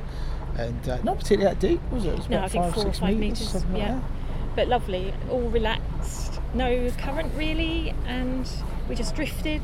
and 0.56 0.88
uh, 0.88 1.02
not 1.02 1.18
particularly 1.18 1.52
that 1.52 1.60
deep, 1.60 1.82
was 1.92 2.06
it? 2.06 2.10
It 2.10 2.18
was 2.18 2.30
No, 2.30 2.44
I 2.44 2.48
think 2.48 2.76
four 2.76 2.86
or 2.86 2.94
five 2.94 3.18
metres, 3.18 3.54
metres, 3.54 3.66
like 3.66 3.78
yeah. 3.78 3.94
that. 3.96 4.04
But 4.56 4.68
lovely, 4.68 5.14
all 5.30 5.42
relaxed, 5.50 6.40
no 6.54 6.90
current 6.98 7.34
really, 7.36 7.94
and 8.06 8.50
we 8.90 8.96
just 8.96 9.16
drifted, 9.16 9.62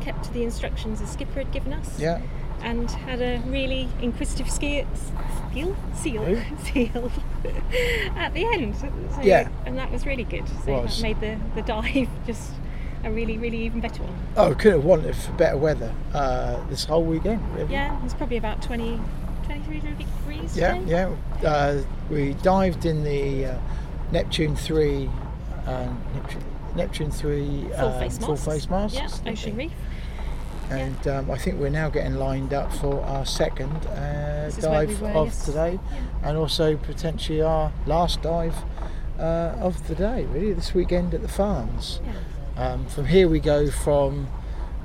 kept 0.00 0.24
to 0.24 0.32
the 0.32 0.44
instructions 0.44 1.00
the 1.00 1.06
skipper 1.06 1.40
had 1.40 1.50
given 1.52 1.72
us, 1.72 1.98
Yeah, 1.98 2.20
and 2.62 2.88
had 2.90 3.20
a 3.20 3.42
really 3.46 3.88
inquisitive 4.00 4.48
ski- 4.48 4.86
seal, 5.52 5.76
seal, 5.94 6.40
seal 6.62 7.10
at 8.16 8.32
the 8.34 8.44
end. 8.46 8.76
So, 8.76 8.88
Yeah. 9.22 9.48
and 9.66 9.76
that 9.78 9.90
was 9.90 10.06
really 10.06 10.24
good. 10.24 10.44
So 10.64 10.82
that 10.82 11.02
made 11.02 11.20
the, 11.20 11.36
the 11.56 11.62
dive 11.62 12.08
just 12.26 12.52
a 13.02 13.10
really, 13.10 13.36
really 13.38 13.64
even 13.64 13.80
better 13.80 14.02
one. 14.02 14.14
Oh, 14.36 14.54
could 14.54 14.72
have 14.74 14.84
wanted 14.84 15.16
for 15.16 15.32
better 15.32 15.56
weather 15.56 15.92
uh, 16.14 16.64
this 16.68 16.84
whole 16.84 17.02
weekend. 17.02 17.42
Really. 17.56 17.72
Yeah, 17.72 17.98
it 17.98 18.04
was 18.04 18.14
probably 18.14 18.36
about 18.36 18.62
20, 18.62 19.00
23 19.46 19.80
degrees 19.80 20.56
Yeah, 20.56 20.74
today. 20.74 21.16
yeah. 21.42 21.48
Uh, 21.48 21.82
we 22.10 22.34
dived 22.34 22.84
in 22.84 23.02
the 23.02 23.46
uh, 23.46 23.58
Neptune 24.12 24.56
three, 24.56 25.08
uh, 25.66 25.88
Neptune, 26.14 26.44
Neptune 26.76 27.10
three 27.10 27.66
Full 27.76 27.88
um, 27.88 28.00
face 28.00 28.18
full 28.18 28.30
masks. 28.30 28.46
face 28.46 28.70
masks. 28.70 29.20
Yeah, 29.24 29.32
Ocean 29.32 29.56
Reef. 29.56 29.72
And 30.70 31.08
um, 31.08 31.30
I 31.30 31.36
think 31.38 31.58
we're 31.58 31.68
now 31.68 31.88
getting 31.90 32.14
lined 32.14 32.52
up 32.54 32.72
for 32.72 33.00
our 33.02 33.26
second 33.26 33.72
uh, 33.86 34.50
where 34.52 34.86
we 34.86 34.86
dive 34.94 35.00
were 35.02 35.08
of 35.10 35.26
yes- 35.28 35.44
today, 35.44 35.78
and 36.22 36.36
also 36.36 36.76
potentially 36.76 37.42
our 37.42 37.72
last 37.86 38.22
dive 38.22 38.54
uh, 39.18 39.54
of 39.58 39.86
the 39.88 39.94
day. 39.96 40.24
Really, 40.26 40.52
this 40.52 40.72
weekend 40.74 41.12
at 41.14 41.22
the 41.22 41.28
Farnes. 41.28 42.00
Yeah. 42.56 42.72
Um, 42.72 42.86
from 42.86 43.06
here 43.06 43.28
we 43.28 43.40
go 43.40 43.70
from 43.70 44.28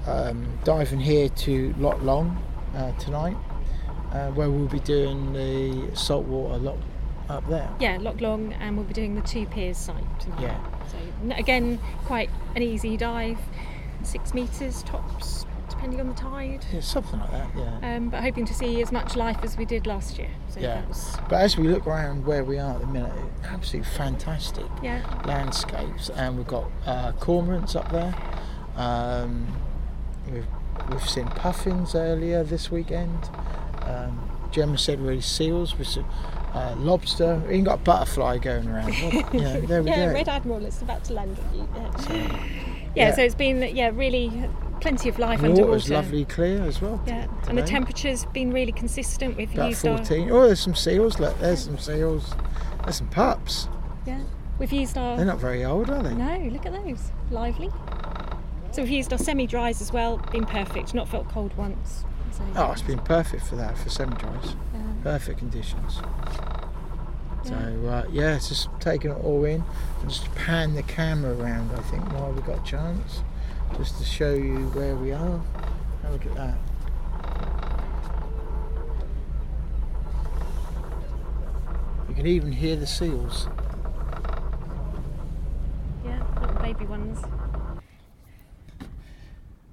um, 0.07 0.57
diving 0.63 0.99
here 1.01 1.29
to 1.29 1.73
Loch 1.77 2.01
Long 2.01 2.41
uh, 2.75 2.91
tonight, 2.97 3.37
uh, 4.11 4.29
where 4.31 4.49
we'll 4.49 4.67
be 4.67 4.79
doing 4.79 5.33
the 5.33 5.95
saltwater 5.95 6.57
loch 6.57 6.77
up 7.29 7.47
there. 7.49 7.69
Yeah, 7.79 7.97
Loch 7.99 8.21
Long, 8.21 8.53
and 8.53 8.75
we'll 8.77 8.85
be 8.85 8.93
doing 8.93 9.15
the 9.15 9.21
Two 9.21 9.45
Piers 9.47 9.77
site. 9.77 10.03
Yeah. 10.39 10.57
So 10.91 10.97
again, 11.35 11.79
quite 12.05 12.29
an 12.55 12.61
easy 12.61 12.97
dive, 12.97 13.39
six 14.03 14.33
metres 14.33 14.83
tops, 14.83 15.45
depending 15.69 15.99
on 15.99 16.07
the 16.07 16.13
tide. 16.13 16.65
Yeah, 16.71 16.79
something 16.81 17.19
like 17.19 17.31
that. 17.31 17.47
Yeah. 17.57 17.95
Um, 17.95 18.09
but 18.09 18.21
hoping 18.21 18.45
to 18.45 18.53
see 18.53 18.81
as 18.81 18.91
much 18.91 19.15
life 19.15 19.37
as 19.43 19.57
we 19.57 19.65
did 19.65 19.87
last 19.87 20.17
year. 20.17 20.29
So 20.49 20.59
Yeah. 20.59 20.85
was 20.87 21.17
But 21.27 21.41
as 21.41 21.57
we 21.57 21.67
look 21.67 21.87
around 21.87 22.25
where 22.25 22.43
we 22.43 22.59
are 22.59 22.75
at 22.75 22.81
the 22.81 22.87
minute, 22.87 23.11
absolutely 23.43 23.89
fantastic 23.91 24.65
yeah, 24.83 25.01
landscapes, 25.25 26.09
and 26.09 26.37
we've 26.37 26.47
got 26.47 26.65
uh, 26.85 27.11
cormorants 27.13 27.75
up 27.75 27.91
there. 27.91 28.13
Um, 28.75 29.47
we've 30.31 30.45
we've 30.89 31.09
seen 31.09 31.25
puffins 31.27 31.95
earlier 31.95 32.43
this 32.43 32.69
weekend. 32.69 33.29
Um, 33.83 34.29
Gemma 34.51 34.77
said 34.77 34.99
really 34.99 35.21
seals 35.21 35.73
some, 35.83 36.05
uh, 36.55 36.75
lobster. 36.77 37.35
We 37.47 37.53
even 37.53 37.65
got 37.65 37.75
a 37.79 37.83
butterfly 37.83 38.37
going 38.39 38.67
around. 38.67 38.93
What- 38.93 39.33
yeah, 39.33 39.59
there 39.59 39.83
we 39.83 39.89
yeah, 39.89 40.07
go. 40.07 40.13
Red 40.13 40.29
Admiral. 40.29 40.65
It's 40.65 40.81
about 40.81 41.03
to 41.05 41.13
land 41.13 41.37
on 41.39 41.59
you. 41.59 41.67
Yeah. 41.75 41.95
So, 41.97 42.13
yeah, 42.13 42.49
yeah. 42.95 43.15
so 43.15 43.21
it's 43.21 43.35
been 43.35 43.75
yeah 43.75 43.91
really 43.93 44.31
plenty 44.81 45.09
of 45.09 45.17
life 45.19 45.39
the 45.41 45.47
underwater. 45.47 45.67
water's 45.71 45.89
lovely 45.89 46.25
clear 46.25 46.63
as 46.63 46.81
well. 46.81 47.01
Yeah, 47.05 47.25
t- 47.25 47.31
and 47.49 47.57
the 47.57 47.61
today. 47.61 47.71
temperature's 47.73 48.25
been 48.27 48.51
really 48.51 48.71
consistent. 48.71 49.35
We've 49.37 49.53
about 49.53 49.69
used 49.69 49.85
our 49.85 49.97
14. 49.97 50.31
Oh, 50.31 50.45
there's 50.45 50.59
some 50.59 50.75
seals. 50.75 51.19
Look, 51.19 51.37
there's 51.39 51.63
some 51.63 51.77
seals. 51.77 52.33
There's 52.83 52.97
some 52.97 53.07
pups. 53.09 53.67
yeah, 54.05 54.21
we've 54.59 54.71
used 54.71 54.97
our 54.97 55.17
They're 55.17 55.25
not 55.25 55.39
very 55.39 55.65
old, 55.65 55.89
are 55.89 56.03
they? 56.03 56.13
No, 56.13 56.37
look 56.51 56.65
at 56.65 56.71
those. 56.71 57.11
Lively. 57.31 57.69
So 58.71 58.81
we've 58.83 58.91
used 58.91 59.11
our 59.13 59.19
semi 59.19 59.47
dries 59.47 59.81
as 59.81 59.91
well, 59.93 60.17
been 60.31 60.45
perfect, 60.45 60.93
not 60.93 61.07
felt 61.09 61.27
cold 61.29 61.55
once. 61.57 62.03
So, 62.31 62.43
Oh, 62.57 62.71
it's 62.73 62.81
been 62.81 62.99
perfect 62.99 63.45
for 63.45 63.55
that, 63.55 63.77
for 63.77 63.89
semi 63.89 64.15
dries. 64.17 64.55
yeah. 64.73 64.81
Perfect 65.05 65.37
conditions. 65.37 66.01
So, 67.43 67.53
uh, 67.53 68.05
yeah, 68.11 68.35
it's 68.35 68.49
just 68.49 68.69
taking 68.79 69.11
it 69.11 69.23
all 69.23 69.45
in 69.45 69.63
and 70.01 70.09
just 70.09 70.33
pan 70.33 70.73
the 70.73 70.81
camera 70.81 71.37
around, 71.37 71.71
I 71.73 71.81
think, 71.83 72.11
while 72.11 72.31
we've 72.31 72.43
got 72.43 72.57
a 72.59 72.63
chance, 72.63 73.21
just 73.77 73.99
to 73.99 74.03
show 74.03 74.33
you 74.33 74.65
where 74.69 74.95
we 74.95 75.11
are. 75.11 75.43
Have 76.01 76.09
a 76.09 76.11
look 76.11 76.25
at 76.25 76.33
that. 76.33 76.57
You 82.09 82.15
can 82.15 82.25
can 82.25 82.33
even 82.33 82.51
hear 82.51 82.75
the 82.75 82.87
seals. 82.87 83.47
Yeah, 86.03 86.23
little 86.41 86.55
baby 86.55 86.85
ones. 86.87 87.19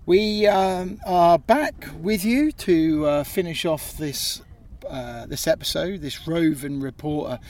We 0.05 0.47
um, 0.47 1.01
are 1.07 1.39
back 1.39 1.89
with 1.99 2.27
you 2.27 2.53
to 2.53 3.07
uh, 3.07 3.25
finish 3.25 3.65
off 3.65 3.97
this 3.97 4.43
uh, 4.93 5.27
this 5.27 5.47
episode, 5.49 6.01
this 6.03 6.29
roving 6.29 6.81
reporter 6.81 7.41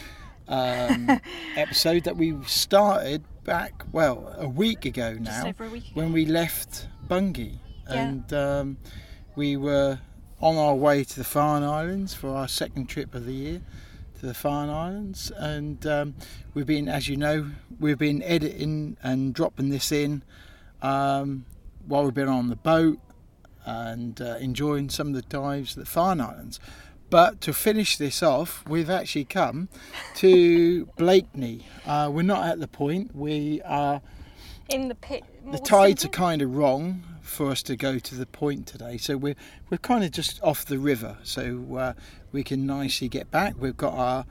um, 0.49 1.21
episode 1.57 2.05
that 2.05 2.17
we 2.17 2.35
started 2.47 3.25
back 3.45 3.85
well 3.93 4.35
a 4.39 4.49
week 4.49 4.85
ago 4.85 5.15
now 5.21 5.31
Just 5.31 5.47
over 5.47 5.65
a 5.65 5.69
week 5.71 5.85
ago. 5.91 5.93
when 5.95 6.13
we 6.13 6.25
left 6.27 6.87
Bungie 7.09 7.59
Yeah. 7.89 8.03
and 8.09 8.33
um, 8.33 8.77
we 9.35 9.57
were 9.57 9.99
on 10.41 10.57
our 10.57 10.75
way 10.75 11.05
to 11.05 11.17
the 11.17 11.25
Farne 11.25 11.65
Islands 11.65 12.15
for 12.15 12.29
our 12.31 12.47
second 12.49 12.87
trip 12.87 13.15
of 13.15 13.27
the 13.27 13.33
year 13.33 13.61
to 14.21 14.27
the 14.27 14.35
Farne 14.35 14.71
Islands 14.71 15.33
and 15.37 15.85
um, 15.87 16.15
we've 16.55 16.67
been 16.67 16.89
as 16.89 17.09
you 17.09 17.17
know 17.17 17.51
we've 17.81 17.99
been 17.99 18.23
editing 18.23 18.97
and 19.03 19.35
dropping 19.35 19.71
this 19.71 19.91
in 19.91 20.23
um, 20.83 21.45
while 21.87 22.05
we've 22.05 22.15
been 22.15 22.29
on 22.29 22.49
the 22.49 22.57
boat 22.57 22.99
and 23.65 24.21
uh, 24.21 24.37
enjoying 24.41 24.89
some 24.89 25.09
of 25.09 25.15
the 25.15 25.23
dives 25.23 25.77
at 25.77 25.85
the 25.85 25.91
Farne 25.91 26.21
Islands. 26.21 26.59
But 27.13 27.43
to 27.43 27.53
finish 27.53 27.99
this 27.99 28.23
off, 28.23 28.67
we've 28.67 28.89
actually 28.89 29.27
come 29.27 29.69
to 30.15 30.87
Blakeney. 30.97 31.67
Uh, 31.85 32.09
we're 32.11 32.23
not 32.23 32.49
at 32.49 32.59
the 32.59 32.67
point. 32.67 33.15
We 33.15 33.61
are. 33.67 34.01
In 34.71 34.89
the 34.89 34.95
pit. 34.95 35.23
The 35.51 35.59
tides 35.59 36.07
are 36.07 36.09
kind 36.09 36.41
of 36.41 36.57
wrong 36.57 37.05
for 37.21 37.51
us 37.51 37.63
to 37.65 37.77
go 37.77 37.99
to 37.99 38.15
the 38.15 38.25
point 38.25 38.67
today, 38.67 38.97
so 38.97 39.19
we're 39.19 39.35
we're 39.69 39.77
kind 39.77 40.05
of 40.05 40.11
just 40.11 40.43
off 40.43 40.65
the 40.65 40.79
river, 40.79 41.19
so 41.23 41.77
uh, 41.77 41.93
we 42.33 42.43
can 42.43 42.65
nicely 42.65 43.09
get 43.09 43.31
back. 43.31 43.57
We've 43.59 43.77
got 43.77 43.93
our 43.93 44.25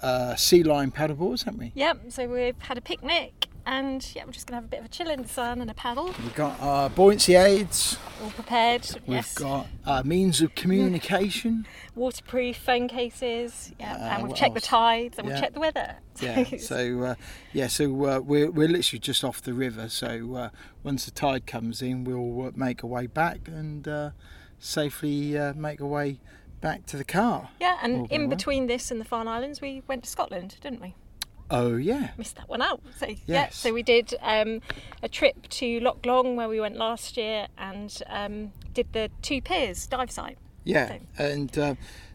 uh, 0.00 0.36
Sea 0.36 0.62
Lion 0.62 0.92
paddleboards, 0.92 1.44
haven't 1.44 1.60
we? 1.60 1.72
Yep, 1.74 2.12
so 2.12 2.26
we've 2.26 2.58
had 2.60 2.78
a 2.78 2.80
picnic 2.80 3.48
and 3.66 4.08
yeah, 4.14 4.24
we're 4.24 4.32
just 4.32 4.46
going 4.46 4.52
to 4.52 4.62
have 4.62 4.64
a 4.64 4.68
bit 4.68 4.80
of 4.80 4.86
a 4.86 4.88
chill 4.88 5.10
in 5.10 5.22
the 5.22 5.28
sun 5.28 5.60
and 5.60 5.70
a 5.70 5.74
paddle. 5.74 6.06
We've 6.06 6.34
got 6.34 6.58
our 6.60 6.88
buoyancy 6.88 7.34
aids. 7.34 7.98
All 8.22 8.30
prepared. 8.30 8.88
We've 9.06 9.16
yes. 9.16 9.34
got 9.34 9.66
uh, 9.84 10.02
means 10.04 10.40
of 10.40 10.54
communication. 10.54 11.66
waterproof 11.94 12.56
phone 12.56 12.88
cases. 12.88 13.72
Yeah, 13.78 13.94
Uh, 13.94 13.98
and 13.98 14.22
we've 14.22 14.36
checked 14.36 14.54
the 14.54 14.60
tides 14.60 15.18
and 15.18 15.26
Yeah. 15.26 15.34
we've 15.34 15.40
checked 15.42 15.54
the 15.54 15.60
weather. 15.60 15.96
Yeah. 16.20 16.44
So 16.58 17.02
uh, 17.02 17.14
yeah. 17.52 17.66
So 17.66 17.84
uh, 18.04 18.20
we're 18.20 18.50
we're 18.50 18.68
literally 18.68 19.00
just 19.00 19.22
off 19.24 19.42
the 19.42 19.52
river. 19.52 19.88
So 19.88 20.34
uh, 20.36 20.48
once 20.82 21.04
the 21.04 21.10
tide 21.10 21.46
comes 21.46 21.82
in, 21.82 22.04
we'll 22.04 22.46
uh, 22.48 22.50
make 22.54 22.82
our 22.84 22.88
way 22.88 23.06
back 23.06 23.48
and 23.48 23.86
uh, 23.86 24.10
safely 24.58 25.36
uh, 25.36 25.52
make 25.54 25.80
our 25.80 25.86
way 25.86 26.20
back 26.60 26.86
to 26.86 26.96
the 26.96 27.04
car. 27.04 27.50
yeah, 27.60 27.78
and 27.82 28.10
in 28.10 28.28
between 28.30 28.66
this 28.66 28.90
and 28.90 29.00
the 29.00 29.04
Farne 29.04 29.28
Islands, 29.28 29.60
we 29.60 29.82
went 29.86 30.04
to 30.04 30.10
Scotland, 30.10 30.56
didn't 30.62 30.80
we? 30.80 30.94
Oh 31.50 31.76
yeah. 31.76 32.10
Missed 32.18 32.36
that 32.36 32.48
one 32.48 32.62
out. 32.62 32.80
So 32.98 33.06
yeah, 33.26 33.50
so 33.50 33.72
we 33.72 33.82
did 33.82 34.14
um, 34.20 34.60
a 35.02 35.08
trip 35.08 35.48
to 35.50 35.80
Loch 35.80 36.04
Long 36.04 36.36
where 36.36 36.48
we 36.48 36.60
went 36.60 36.76
last 36.76 37.16
year 37.16 37.46
and 37.56 37.96
um, 38.08 38.52
did 38.74 38.92
the 38.92 39.10
Two 39.22 39.40
Piers 39.40 39.86
dive 39.86 40.10
site. 40.10 40.38
Yeah. 40.64 40.88
So- 40.88 41.24
And 41.24 41.58
uh, 41.58 41.74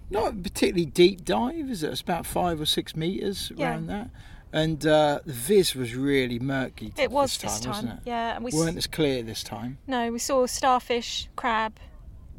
not 0.09 0.33
a 0.33 0.35
particularly 0.35 0.85
deep 0.85 1.23
dive, 1.23 1.69
is 1.69 1.83
it? 1.83 1.91
It's 1.91 2.01
about 2.01 2.25
five 2.25 2.59
or 2.59 2.65
six 2.65 2.95
meters 2.95 3.51
Yeah. 3.55 3.69
around 3.71 3.87
that. 3.87 4.09
And 4.53 4.85
uh, 4.85 5.19
the 5.25 5.31
viz 5.31 5.75
was 5.75 5.95
really 5.95 6.37
murky. 6.37 6.93
It 6.97 7.09
was 7.09 7.37
this 7.37 7.53
this 7.53 7.59
time, 7.61 7.73
time, 7.73 7.85
wasn't 7.85 7.99
it? 8.01 8.09
yeah. 8.09 8.35
And 8.35 8.43
we 8.43 8.51
weren't 8.53 8.75
as 8.75 8.87
clear 8.87 9.23
this 9.23 9.43
time. 9.43 9.77
no, 9.87 10.11
we 10.11 10.19
saw 10.19 10.45
starfish, 10.45 11.29
crab, 11.37 11.77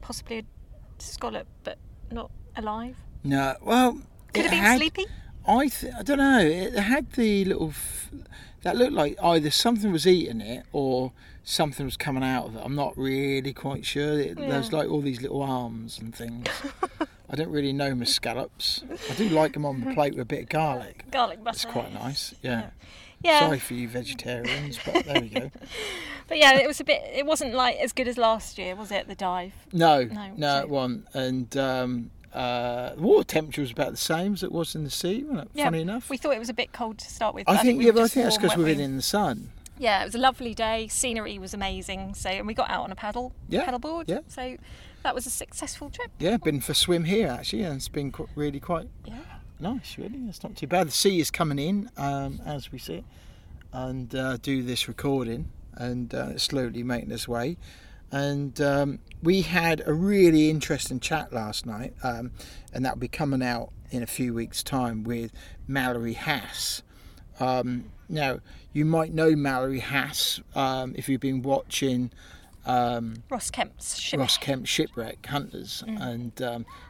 possibly 0.02 0.40
a 0.40 0.42
scallop, 0.98 1.46
but 1.64 1.78
not 2.10 2.30
alive. 2.54 2.96
No. 3.24 3.56
Well, 3.62 3.92
Could 4.34 4.44
it 4.44 4.50
have 4.50 4.50
been 4.50 4.60
had, 4.60 4.76
sleepy. 4.76 5.06
I 5.46 5.68
th- 5.68 5.92
I 5.98 6.02
don't 6.02 6.18
know. 6.18 6.38
It 6.40 6.78
had 6.78 7.12
the 7.12 7.44
little 7.44 7.68
f- 7.70 8.10
that 8.62 8.76
looked 8.76 8.92
like 8.92 9.16
either 9.22 9.50
something 9.50 9.90
was 9.92 10.06
eating 10.06 10.40
it 10.40 10.64
or 10.72 11.12
something 11.44 11.84
was 11.84 11.96
coming 11.96 12.22
out 12.22 12.46
of 12.46 12.56
it. 12.56 12.62
I'm 12.64 12.74
not 12.76 12.96
really 12.96 13.52
quite 13.52 13.84
sure. 13.84 14.18
It, 14.20 14.36
There's 14.36 14.72
like 14.72 14.88
all 14.88 15.00
these 15.00 15.20
little 15.20 15.42
arms 15.42 15.98
and 15.98 16.14
things. 16.14 16.46
I 17.28 17.34
don't 17.34 17.50
really 17.50 17.72
know 17.72 17.94
my 17.94 18.04
scallops. 18.04 18.84
I 19.10 19.14
do 19.14 19.28
like 19.30 19.54
them 19.54 19.64
on 19.64 19.80
the 19.80 19.94
plate 19.94 20.12
with 20.12 20.20
a 20.22 20.24
bit 20.26 20.42
of 20.44 20.48
garlic. 20.50 21.04
Garlic 21.10 21.42
butter. 21.42 21.54
It's 21.56 21.64
quite 21.64 21.92
nice. 21.92 22.34
Yeah. 22.42 22.70
Yeah. 23.22 23.40
Sorry 23.40 23.58
for 23.58 23.74
you 23.74 23.88
vegetarians, 23.88 24.78
but 24.84 25.04
there 25.04 25.20
we 25.20 25.28
go. 25.28 25.50
But 26.28 26.38
yeah, 26.38 26.54
it 26.54 26.66
was 26.66 26.80
a 26.80 26.84
bit. 26.84 27.02
It 27.12 27.26
wasn't 27.26 27.52
like 27.52 27.76
as 27.76 27.92
good 27.92 28.08
as 28.08 28.16
last 28.16 28.56
year, 28.56 28.74
was 28.74 28.90
it? 28.90 29.06
The 29.06 29.14
dive. 29.14 29.52
No, 29.72 30.04
No, 30.04 30.32
no, 30.36 30.58
it 30.60 30.68
wasn't. 30.70 31.06
And 31.12 31.54
um, 31.58 32.10
uh, 32.34 32.94
the 32.94 33.00
water 33.00 33.24
temperature 33.24 33.60
was 33.62 33.70
about 33.70 33.90
the 33.90 33.96
same 33.96 34.32
as 34.34 34.42
it 34.42 34.52
was 34.52 34.74
in 34.74 34.84
the 34.84 34.90
sea, 34.90 35.22
wasn't 35.24 35.46
it? 35.46 35.48
Yeah, 35.54 35.64
Funny 35.64 35.80
enough. 35.82 36.08
We 36.10 36.16
thought 36.16 36.32
it 36.34 36.38
was 36.38 36.48
a 36.48 36.54
bit 36.54 36.72
cold 36.72 36.98
to 36.98 37.10
start 37.10 37.34
with. 37.34 37.48
I 37.48 37.58
think, 37.58 37.78
we 37.78 37.86
yeah, 37.86 37.92
but 37.92 38.02
I 38.02 38.08
think 38.08 38.24
that's 38.24 38.38
because 38.38 38.56
we've 38.56 38.66
been 38.66 38.80
in 38.80 38.96
the 38.96 39.02
sun. 39.02 39.50
Yeah, 39.78 40.02
it 40.02 40.04
was 40.06 40.14
a 40.14 40.18
lovely 40.18 40.54
day. 40.54 40.86
Scenery 40.88 41.38
was 41.38 41.54
amazing. 41.54 42.14
So, 42.14 42.28
and 42.30 42.46
we 42.46 42.54
got 42.54 42.70
out 42.70 42.84
on 42.84 42.92
a 42.92 42.94
paddle, 42.96 43.32
Yeah, 43.48 43.64
paddleboard. 43.66 44.04
yeah. 44.06 44.20
So, 44.28 44.56
that 45.02 45.14
was 45.14 45.26
a 45.26 45.30
successful 45.30 45.90
trip. 45.90 46.10
Yeah, 46.18 46.36
been 46.36 46.60
for 46.60 46.72
a 46.72 46.74
swim 46.74 47.04
here 47.04 47.28
actually, 47.28 47.64
and 47.64 47.76
it's 47.76 47.88
been 47.88 48.12
qu- 48.12 48.28
really 48.36 48.60
quite 48.60 48.88
Yeah. 49.04 49.18
nice. 49.58 49.98
Really, 49.98 50.18
it's 50.28 50.42
not 50.44 50.56
too 50.56 50.68
bad. 50.68 50.86
The 50.88 50.92
sea 50.92 51.18
is 51.18 51.30
coming 51.30 51.58
in 51.58 51.90
um, 51.96 52.40
as 52.46 52.70
we 52.70 52.78
sit 52.78 53.02
and 53.72 54.14
uh, 54.14 54.36
do 54.36 54.62
this 54.62 54.86
recording, 54.86 55.48
and 55.74 56.14
uh, 56.14 56.38
slowly 56.38 56.82
making 56.82 57.10
its 57.10 57.26
way. 57.26 57.56
And 58.12 58.60
um, 58.60 58.98
we 59.22 59.40
had 59.42 59.82
a 59.86 59.92
really 59.92 60.50
interesting 60.50 61.00
chat 61.00 61.32
last 61.32 61.64
night, 61.66 61.94
um, 62.02 62.30
and 62.72 62.84
that'll 62.84 62.98
be 62.98 63.08
coming 63.08 63.42
out 63.42 63.72
in 63.90 64.02
a 64.02 64.06
few 64.06 64.34
weeks' 64.34 64.62
time 64.62 65.02
with 65.02 65.32
Mallory 65.66 66.12
Haas. 66.14 66.82
Um, 67.40 67.86
now, 68.08 68.40
you 68.74 68.84
might 68.84 69.14
know 69.14 69.34
Mallory 69.34 69.80
Haas 69.80 70.40
um, 70.54 70.94
if 70.96 71.08
you've 71.08 71.20
been 71.20 71.42
watching 71.42 72.10
um, 72.66 73.16
Ross 73.30 73.50
Kemp's 73.50 73.98
ship. 73.98 74.20
Ross 74.20 74.38
Shipwreck 74.38 75.26
Hunters, 75.26 75.82
and 75.86 76.34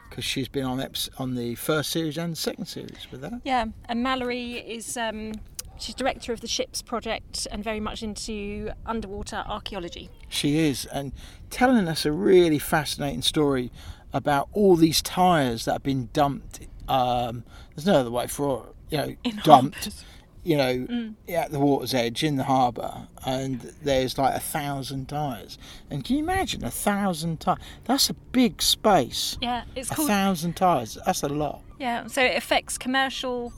because 0.09 0.23
she's 0.23 0.47
been 0.47 0.65
on 0.65 0.77
eps- 0.77 1.09
on 1.17 1.35
the 1.35 1.55
first 1.55 1.89
series 1.89 2.17
and 2.17 2.33
the 2.33 2.37
second 2.37 2.65
series 2.65 3.07
with 3.11 3.21
that. 3.21 3.41
Yeah, 3.43 3.65
and 3.85 4.03
Mallory 4.03 4.55
is 4.57 4.97
um, 4.97 5.33
she's 5.79 5.95
director 5.95 6.33
of 6.33 6.41
the 6.41 6.47
Ships 6.47 6.81
Project 6.81 7.47
and 7.51 7.63
very 7.63 7.79
much 7.79 8.03
into 8.03 8.71
underwater 8.85 9.43
archaeology. 9.47 10.09
She 10.29 10.57
is, 10.59 10.85
and 10.85 11.11
telling 11.49 11.87
us 11.87 12.05
a 12.05 12.11
really 12.11 12.59
fascinating 12.59 13.21
story 13.21 13.71
about 14.13 14.49
all 14.53 14.75
these 14.75 15.01
tyres 15.01 15.65
that 15.65 15.73
have 15.73 15.83
been 15.83 16.09
dumped. 16.13 16.59
Um, 16.87 17.43
there's 17.75 17.85
no 17.85 17.95
other 17.95 18.11
way 18.11 18.27
for 18.27 18.67
it, 18.67 18.75
you 18.91 18.97
know, 18.97 19.15
In 19.23 19.35
dumped. 19.43 19.75
harbours. 19.75 20.05
You 20.45 20.57
know, 20.57 21.13
at 21.29 21.51
the 21.51 21.59
water's 21.59 21.93
edge 21.93 22.21
in 22.21 22.35
the 22.35 22.43
harbour, 22.43 23.07
and 23.25 23.61
there's 23.81 24.17
like 24.17 24.35
a 24.35 24.41
thousand 24.41 25.07
tyres. 25.07 25.57
And 25.89 26.03
can 26.03 26.17
you 26.17 26.21
imagine 26.23 26.65
a 26.65 26.69
thousand 26.69 27.39
tyres? 27.39 27.59
That's 27.85 28.09
a 28.09 28.13
big 28.13 28.61
space. 28.61 29.37
Yeah, 29.41 29.63
it's 29.73 29.89
A 29.89 29.95
called. 29.95 30.09
thousand 30.09 30.57
tyres. 30.57 30.97
That's 31.05 31.23
a 31.23 31.29
lot. 31.29 31.61
Yeah, 31.79 32.07
so 32.07 32.21
it 32.21 32.35
affects 32.35 32.77
commercial, 32.77 33.53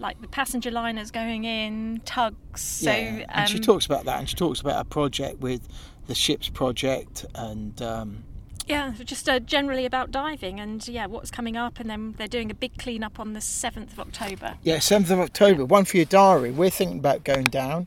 like 0.00 0.20
the 0.20 0.28
passenger 0.28 0.70
liners 0.70 1.10
going 1.10 1.44
in, 1.44 2.00
tugs. 2.04 2.60
So 2.60 2.90
yeah, 2.90 3.26
and 3.28 3.48
she 3.48 3.58
um, 3.58 3.62
talks 3.62 3.86
about 3.86 4.04
that, 4.06 4.18
and 4.18 4.28
she 4.28 4.34
talks 4.34 4.60
about 4.60 4.80
a 4.80 4.84
project 4.84 5.40
with 5.40 5.68
the 6.08 6.14
ships 6.14 6.48
project, 6.48 7.26
and 7.34 7.80
um, 7.82 8.24
Yeah, 8.66 8.92
just 9.04 9.28
uh, 9.28 9.38
generally 9.38 9.84
about 9.84 10.10
diving 10.10 10.58
and 10.58 10.86
yeah, 10.88 11.06
what's 11.06 11.30
coming 11.30 11.56
up, 11.56 11.78
and 11.78 11.88
then 11.88 12.14
they're 12.18 12.26
doing 12.26 12.50
a 12.50 12.54
big 12.54 12.76
clean 12.78 13.04
up 13.04 13.20
on 13.20 13.34
the 13.34 13.40
seventh 13.40 13.92
of 13.92 14.00
October. 14.00 14.54
yeah, 14.62 14.78
seventh 14.80 15.10
of 15.10 15.20
October. 15.20 15.64
One 15.64 15.84
for 15.84 15.96
your 15.98 16.06
diary. 16.06 16.50
We're 16.50 16.70
thinking 16.70 16.98
about 16.98 17.22
going 17.24 17.46
down 17.46 17.86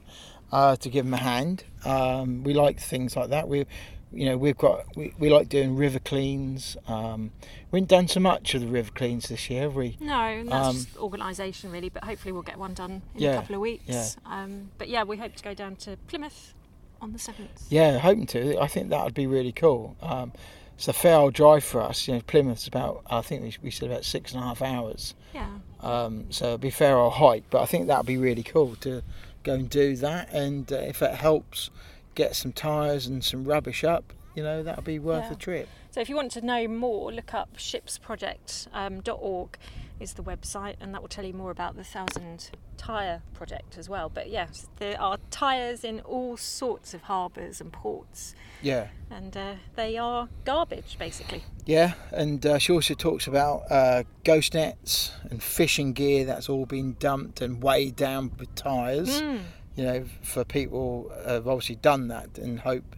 uh, 0.52 0.76
to 0.78 0.90
give 0.90 1.06
them 1.06 1.16
a 1.16 1.18
hand. 1.18 1.64
Um, 1.84 2.44
we 2.44 2.54
like 2.54 2.80
things 2.80 3.16
like 3.16 3.30
that. 3.30 3.48
We, 3.50 3.66
you 4.14 4.26
know, 4.26 4.38
we've 4.38 4.58
got 4.58 4.96
we, 4.96 5.14
we 5.18 5.30
like 5.30 5.50
doing 5.50 5.76
river 5.76 6.00
cleans. 6.00 6.78
Um, 6.88 7.32
we 7.72 7.80
haven't 7.80 7.90
done 7.90 8.08
so 8.08 8.20
much 8.20 8.54
of 8.54 8.62
the 8.62 8.68
river 8.68 8.92
cleans 8.94 9.30
this 9.30 9.50
year, 9.50 9.64
have 9.64 9.76
we? 9.76 9.98
No, 10.00 10.44
that's 10.44 10.68
Um, 10.68 10.76
just 10.76 10.98
organisation 10.98 11.72
really, 11.72 11.90
but 11.90 12.04
hopefully 12.04 12.32
we'll 12.32 12.44
get 12.44 12.58
one 12.58 12.74
done 12.74 13.02
in 13.16 13.22
Yeah, 13.22 13.32
a 13.32 13.36
couple 13.38 13.56
of 13.56 13.62
weeks. 13.62 13.84
yeah. 13.88 14.08
Um, 14.26 14.70
but 14.78 14.90
yeah, 14.90 15.04
we 15.04 15.18
hope 15.18 15.36
to 15.36 15.44
go 15.44 15.54
down 15.54 15.76
to 15.78 15.98
Plymouth 16.08 16.54
on 17.02 17.12
the 17.14 17.20
seventh. 17.20 17.66
Yeah, 17.70 17.98
hoping 17.98 18.28
to. 18.28 18.60
I 18.60 18.68
think 18.68 18.90
that 18.90 19.04
would 19.04 19.14
be 19.16 19.28
really 19.28 19.52
cool. 19.52 19.96
Um, 20.02 20.32
it's 20.76 20.88
a 20.88 20.94
fair 20.94 21.18
old 21.18 21.34
drive 21.34 21.64
for 21.64 21.82
us. 21.82 22.08
You 22.08 22.16
know, 22.16 22.22
Plymouth's 22.22 22.68
about 22.68 23.04
I 23.10 23.22
think 23.22 23.42
we, 23.44 23.56
we 23.64 23.72
said 23.72 23.90
about 23.90 24.06
six 24.06 24.34
and 24.34 24.42
a 24.44 24.46
half 24.48 24.62
hours. 24.62 25.14
Yeah. 25.34 25.48
Um, 25.82 26.28
so 26.32 26.50
it'd 26.50 26.62
be 26.62 26.70
fair 26.70 26.98
old 26.98 27.14
hike, 27.14 27.44
but 27.50 27.62
I 27.62 27.66
think 27.66 27.88
that'd 27.88 28.06
be 28.06 28.18
really 28.18 28.44
cool 28.44 28.76
to 28.78 29.02
go 29.44 29.54
and 29.56 29.70
do 29.70 29.96
that. 29.98 30.32
And 30.32 30.72
uh, 30.72 30.78
if 30.78 31.02
it 31.02 31.16
helps 31.16 31.70
get 32.16 32.36
some 32.36 32.52
tyres 32.54 33.08
and 33.08 33.24
some 33.24 33.44
rubbish 33.46 33.84
up, 33.84 34.14
you 34.36 34.44
know, 34.44 34.62
that'll 34.64 34.84
be 34.84 35.00
worth 35.00 35.24
Yeah. 35.26 35.30
the 35.30 35.36
trip. 35.36 35.68
So 35.92 36.02
if 36.02 36.10
you 36.10 36.16
want 36.16 36.32
to 36.34 36.42
know 36.42 36.68
more, 36.68 37.12
look 37.12 37.34
up 37.34 37.56
shipsproject.org. 37.58 39.58
is 40.00 40.14
the 40.14 40.24
website, 40.24 40.76
and 40.82 40.92
that 40.94 41.02
will 41.02 41.08
tell 41.08 41.24
you 41.24 41.34
more 41.34 41.52
about 41.52 41.76
the 41.78 41.84
Thousand 41.84 42.50
Tyre 42.78 43.22
project 43.36 43.78
as 43.78 43.88
well. 43.88 44.10
But 44.10 44.30
yes, 44.30 44.68
there 44.78 45.00
are 45.00 45.18
tyres 45.30 45.84
in 45.86 46.00
all 46.02 46.36
sorts 46.36 46.94
of 46.96 47.04
harbours 47.04 47.62
and 47.62 47.72
ports, 47.72 48.34
Yeah. 48.62 48.88
and 49.12 49.38
uh, 49.38 49.54
they 49.76 49.96
are 49.98 50.28
garbage 50.46 50.98
basically. 51.00 51.44
Yeah, 51.66 51.94
and 52.12 52.44
uh, 52.46 52.58
she 52.58 52.74
also 52.74 52.96
talks 52.96 53.28
about 53.28 53.72
uh, 53.72 54.04
ghost 54.26 54.56
nets 54.56 55.12
and 55.30 55.42
fishing 55.42 55.94
gear 55.94 56.26
that's 56.26 56.50
all 56.50 56.66
been 56.66 56.98
dumped 57.00 57.40
and 57.40 57.62
weighed 57.64 57.96
down 57.96 58.32
with 58.38 58.54
tyres. 58.56 59.22
Mm. 59.22 59.44
You 59.76 59.84
know, 59.86 60.06
for 60.22 60.44
people 60.44 61.12
have 61.26 61.48
obviously 61.48 61.76
done 61.78 62.08
that 62.10 62.38
and 62.38 62.60
hope 62.60 62.96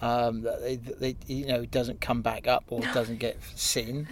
um, 0.00 0.42
that 0.42 0.62
they, 0.62 0.76
they, 0.76 1.16
you 1.26 1.46
know, 1.46 1.62
it 1.62 1.70
doesn't 1.70 2.00
come 2.00 2.22
back 2.22 2.46
up 2.48 2.64
or 2.70 2.80
doesn't 2.94 3.18
get 3.18 3.36
seen. 3.54 4.08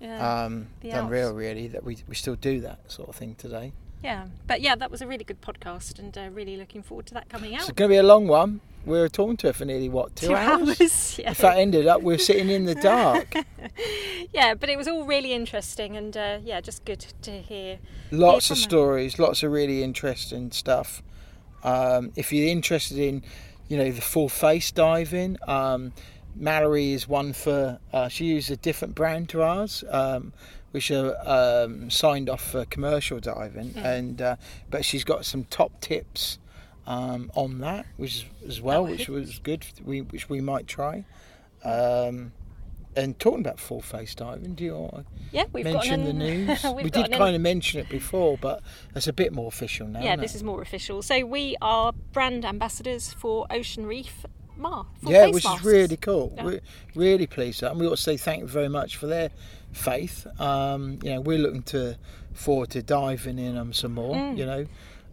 Yeah. 0.00 0.44
Um, 0.44 0.68
The 0.80 0.88
it's 0.88 0.96
Alps. 0.96 1.04
unreal, 1.06 1.34
really, 1.34 1.68
that 1.68 1.84
we, 1.84 1.98
we 2.08 2.14
still 2.14 2.36
do 2.36 2.60
that 2.62 2.90
sort 2.90 3.10
of 3.10 3.16
thing 3.16 3.34
today. 3.34 3.72
yeah, 4.02 4.28
but 4.46 4.62
yeah, 4.62 4.74
that 4.74 4.90
was 4.90 5.02
a 5.02 5.06
really 5.06 5.24
good 5.24 5.42
podcast, 5.42 5.98
and 5.98 6.16
uh, 6.16 6.28
really 6.32 6.56
looking 6.56 6.82
forward 6.82 7.04
to 7.08 7.14
that 7.14 7.28
coming 7.28 7.54
out. 7.54 7.60
It's 7.62 7.72
going 7.72 7.90
to 7.90 7.92
be 7.94 7.98
a 7.98 8.02
long 8.02 8.26
one. 8.26 8.60
We 8.86 8.98
were 8.98 9.10
talking 9.10 9.36
to 9.38 9.48
her 9.48 9.52
for 9.52 9.66
nearly 9.66 9.90
what 9.90 10.16
two, 10.16 10.28
Two 10.28 10.34
hours. 10.34 10.80
hours, 10.80 11.18
yeah. 11.22 11.28
In 11.28 11.34
fact, 11.34 11.58
ended 11.58 11.86
up 11.86 12.00
we're 12.00 12.16
sitting 12.16 12.48
in 12.48 12.64
the 12.64 12.74
dark. 12.74 13.34
yeah, 14.32 14.54
but 14.54 14.70
it 14.70 14.78
was 14.78 14.88
all 14.88 15.04
really 15.04 15.34
interesting, 15.34 15.96
and 15.98 16.16
uh, 16.16 16.38
yeah, 16.42 16.62
just 16.62 16.86
good 16.86 17.04
to 17.20 17.30
hear. 17.42 17.78
lots 18.10 18.48
hear 18.48 18.54
of 18.54 18.58
from 18.58 18.62
her. 18.64 18.68
stories, 18.70 19.18
lots 19.18 19.42
of 19.42 19.52
really 19.52 19.82
interesting 19.82 20.50
stuff. 20.50 21.02
Um, 21.62 22.12
if 22.16 22.32
you're 22.32 22.48
interested 22.48 22.98
in, 22.98 23.22
you 23.68 23.76
know, 23.76 23.90
the 23.90 24.00
full 24.00 24.28
face 24.28 24.70
diving, 24.70 25.36
um, 25.46 25.92
Mallory 26.34 26.92
is 26.92 27.08
one 27.08 27.32
for. 27.32 27.78
Uh, 27.92 28.08
she 28.08 28.26
uses 28.26 28.50
a 28.50 28.56
different 28.56 28.94
brand 28.94 29.28
to 29.30 29.42
ours, 29.42 29.82
um, 29.90 30.32
which 30.70 30.90
are 30.90 31.16
um, 31.28 31.90
signed 31.90 32.28
off 32.30 32.40
for 32.52 32.64
commercial 32.64 33.18
diving, 33.20 33.70
Hmm. 33.70 33.78
and 33.80 34.22
uh, 34.22 34.36
but 34.70 34.84
she's 34.84 35.04
got 35.04 35.24
some 35.24 35.44
top 35.44 35.80
tips 35.80 36.38
um, 36.86 37.30
on 37.34 37.58
that, 37.58 37.86
which 37.96 38.16
is, 38.16 38.24
as 38.46 38.60
well, 38.60 38.82
Oh, 38.86 38.90
which 38.90 39.08
was 39.08 39.38
good. 39.40 39.66
We 39.84 40.02
which 40.02 40.28
we 40.28 40.40
might 40.40 40.66
try. 40.66 41.04
Um, 41.64 42.32
and 43.02 43.18
talking 43.18 43.40
about 43.40 43.58
full 43.58 43.80
face 43.80 44.14
diving, 44.14 44.54
do 44.54 44.64
you 44.64 44.74
want 44.74 44.94
to 44.94 45.04
Yeah, 45.32 45.44
we've 45.52 45.64
mention 45.64 46.00
got 46.00 46.06
the 46.06 46.12
news? 46.26 46.64
we 46.74 46.90
did 46.90 47.06
an- 47.06 47.18
kind 47.18 47.34
of 47.36 47.42
mention 47.42 47.80
it 47.80 47.88
before, 47.88 48.38
but 48.38 48.62
it's 48.94 49.06
a 49.08 49.12
bit 49.12 49.32
more 49.32 49.48
official 49.48 49.86
now. 49.88 50.02
Yeah, 50.02 50.16
this 50.16 50.32
it? 50.34 50.36
is 50.38 50.42
more 50.42 50.62
official. 50.62 51.02
So 51.02 51.24
we 51.24 51.56
are 51.62 51.92
brand 52.12 52.44
ambassadors 52.44 53.12
for 53.12 53.46
Ocean 53.50 53.86
Reef 53.86 54.24
Mar. 54.56 54.86
yeah, 55.02 55.26
which 55.28 55.44
masks. 55.44 55.60
is 55.60 55.66
really 55.66 55.96
cool. 55.96 56.32
Yeah. 56.36 56.44
We're 56.44 56.60
really 56.94 57.26
pleased 57.26 57.62
that, 57.62 57.70
and 57.70 57.80
we 57.80 57.86
ought 57.86 57.96
to 57.96 57.96
say 58.02 58.16
thank 58.16 58.40
you 58.42 58.46
very 58.48 58.68
much 58.68 58.96
for 58.96 59.06
their 59.06 59.30
faith. 59.72 60.26
Um, 60.40 60.98
you 61.02 61.10
know, 61.14 61.20
we're 61.20 61.38
looking 61.38 61.62
to 61.64 61.96
forward 62.34 62.70
to 62.70 62.82
diving 62.82 63.38
in 63.38 63.54
them 63.54 63.72
some 63.72 63.94
more. 63.94 64.14
Mm. 64.14 64.36
You 64.36 64.46
know, 64.46 64.66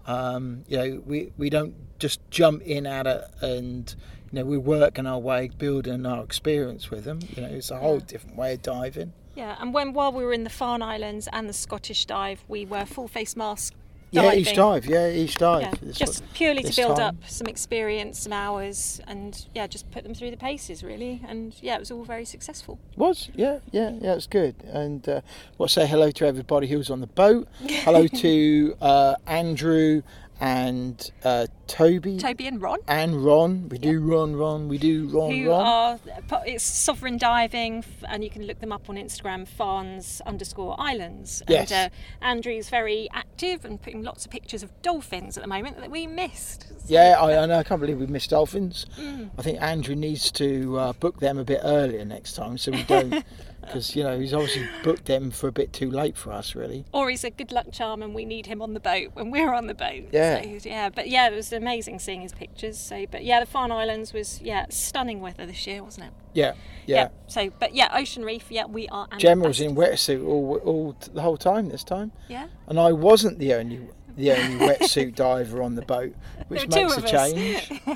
um, 0.05 0.63
you 0.67 0.77
know, 0.77 1.03
we 1.05 1.31
we 1.37 1.49
don't 1.49 1.75
just 1.99 2.19
jump 2.29 2.61
in 2.63 2.85
at 2.85 3.07
it 3.07 3.23
and. 3.41 3.95
You 4.31 4.39
know, 4.39 4.45
we're 4.45 4.59
working 4.59 5.05
our 5.05 5.19
way, 5.19 5.49
building 5.57 6.05
our 6.05 6.23
experience 6.23 6.89
with 6.91 7.05
them. 7.05 7.19
You 7.35 7.43
know, 7.43 7.49
it's 7.49 7.71
a 7.71 7.77
whole 7.77 7.99
Yeah. 7.99 8.05
different 8.07 8.35
way 8.35 8.53
of 8.53 8.61
diving. 8.61 9.13
Yeah, 9.35 9.55
and 9.59 9.73
when 9.73 9.93
while 9.93 10.11
we 10.11 10.23
were 10.25 10.33
in 10.33 10.43
the 10.43 10.49
Farne 10.49 10.81
Islands 10.81 11.29
and 11.31 11.47
the 11.47 11.53
Scottish 11.53 12.05
dive, 12.05 12.43
we 12.47 12.65
were 12.65 12.85
full 12.85 13.07
face 13.07 13.35
mask. 13.35 13.73
Yeah, 14.09 14.33
each 14.33 14.53
dive. 14.55 14.85
Yeah, 14.85 15.09
each 15.09 15.35
dive. 15.35 15.63
Yeah, 15.83 15.91
just 15.91 16.21
what- 16.21 16.33
purely 16.33 16.63
to 16.63 16.73
build 16.75 16.95
time. 16.95 17.07
up 17.07 17.15
some 17.27 17.45
experience, 17.45 18.19
some 18.19 18.31
hours, 18.33 19.01
and 19.05 19.45
yeah, 19.53 19.67
just 19.67 19.91
put 19.91 20.03
them 20.05 20.13
through 20.15 20.31
the 20.31 20.37
paces 20.37 20.81
really. 20.81 21.21
And 21.27 21.53
yeah, 21.61 21.75
it 21.75 21.79
was 21.79 21.91
all 21.91 22.03
very 22.05 22.23
successful. 22.25 22.79
Was 22.95 23.29
yeah 23.35 23.59
yeah 23.71 23.91
yeah 24.01 24.13
it's 24.15 24.25
good 24.27 24.55
and 24.71 25.07
uh, 25.07 25.21
well 25.57 25.67
say 25.69 25.85
hello 25.85 26.09
to 26.11 26.25
everybody 26.25 26.67
who 26.67 26.77
was 26.77 26.89
on 26.89 27.01
the 27.01 27.07
boat. 27.07 27.47
hello 27.69 28.07
to 28.07 28.75
uh, 28.81 29.15
Andrew 29.27 30.01
and 30.39 31.11
uh, 31.23 31.47
Toby 31.67 32.17
Toby 32.17 32.47
and 32.47 32.61
Ron, 32.61 32.79
and 32.87 33.23
Ron. 33.23 33.69
We 33.69 33.77
do 33.77 33.99
Ron 33.99 34.35
Ron. 34.35 34.67
We 34.67 34.77
do 34.77 35.07
Ron 35.09 35.31
who 35.31 35.49
Ron. 35.49 35.65
are 35.65 35.99
it's 36.45 36.63
sovereign 36.63 37.17
diving, 37.17 37.83
and 38.07 38.23
you 38.23 38.29
can 38.29 38.45
look 38.45 38.59
them 38.59 38.71
up 38.71 38.89
on 38.89 38.95
Instagram, 38.95 39.47
Farns 39.47 40.21
underscore 40.25 40.75
Islands. 40.79 41.41
Yes. 41.47 41.71
And 41.71 41.91
uh, 41.91 42.25
Andrew's 42.25 42.69
very 42.69 43.09
active 43.13 43.65
and 43.65 43.81
putting 43.81 44.03
lots 44.03 44.25
of 44.25 44.31
pictures 44.31 44.63
of 44.63 44.71
dolphins 44.81 45.37
at 45.37 45.43
the 45.43 45.49
moment 45.49 45.77
that 45.77 45.91
we 45.91 46.07
missed. 46.07 46.67
So- 46.69 46.75
yeah, 46.87 47.15
I, 47.19 47.43
I 47.43 47.45
know. 47.45 47.59
I 47.59 47.63
can't 47.63 47.81
believe 47.81 47.97
we 47.99 48.07
missed 48.07 48.29
dolphins. 48.29 48.85
Mm. 48.99 49.31
I 49.37 49.41
think 49.41 49.61
Andrew 49.61 49.95
needs 49.95 50.31
to 50.33 50.77
uh, 50.77 50.93
book 50.93 51.19
them 51.19 51.37
a 51.37 51.43
bit 51.43 51.61
earlier 51.63 52.05
next 52.05 52.33
time, 52.33 52.57
so 52.57 52.71
we 52.71 52.83
don't, 52.83 53.23
because 53.67 53.95
you 53.95 54.03
know 54.03 54.19
he's 54.19 54.33
obviously 54.33 54.67
booked 54.83 55.05
them 55.05 55.31
for 55.31 55.47
a 55.47 55.51
bit 55.51 55.73
too 55.73 55.91
late 55.91 56.17
for 56.17 56.31
us, 56.31 56.55
really. 56.55 56.85
or 56.91 57.09
he's 57.09 57.23
a 57.23 57.29
good 57.29 57.51
luck 57.51 57.71
charm 57.71 58.01
and 58.01 58.15
we 58.15 58.25
need 58.25 58.45
him 58.47 58.61
on 58.61 58.73
the 58.73 58.79
boat 58.79 59.09
when 59.13 59.29
we're 59.29 59.53
on 59.53 59.67
the 59.67 59.73
boat. 59.73 60.05
Yeah. 60.11 60.41
So, 60.41 60.69
yeah, 60.69 60.89
but 60.89 61.09
yeah, 61.09 61.29
it 61.29 61.35
was 61.35 61.53
amazing 61.53 61.99
seeing 61.99 62.21
his 62.21 62.33
pictures. 62.33 62.77
So, 62.77 63.05
but 63.11 63.23
yeah, 63.23 63.39
the 63.39 63.45
Farne 63.45 63.71
Islands 63.71 64.13
was 64.13 64.41
yeah 64.41 64.65
stunning 64.69 65.21
weather 65.21 65.45
this 65.45 65.67
year, 65.67 65.83
wasn't 65.83 66.07
it? 66.07 66.13
Yeah, 66.33 66.53
yeah. 66.85 67.09
So, 67.27 67.51
but 67.59 67.73
yeah, 67.75 67.89
Ocean 67.93 68.23
Reef. 68.23 68.45
Yeah, 68.49 68.65
we 68.65 68.87
are. 68.89 69.07
Gemma 69.17 69.47
was 69.47 69.61
in 69.61 69.75
wetsuit 69.75 70.25
all, 70.25 70.57
all 70.63 70.95
the 71.13 71.21
whole 71.21 71.37
time 71.37 71.69
this 71.69 71.83
time. 71.83 72.11
Yeah. 72.27 72.47
and 72.67 72.79
I 72.79 72.91
wasn't 72.91 73.39
the 73.39 73.53
only 73.53 73.87
the 74.15 74.31
only 74.31 74.65
wetsuit 74.65 75.15
diver 75.15 75.61
on 75.61 75.75
the 75.75 75.83
boat, 75.83 76.13
which 76.47 76.67
makes 76.67 76.97
a 76.97 77.01
change. 77.01 77.71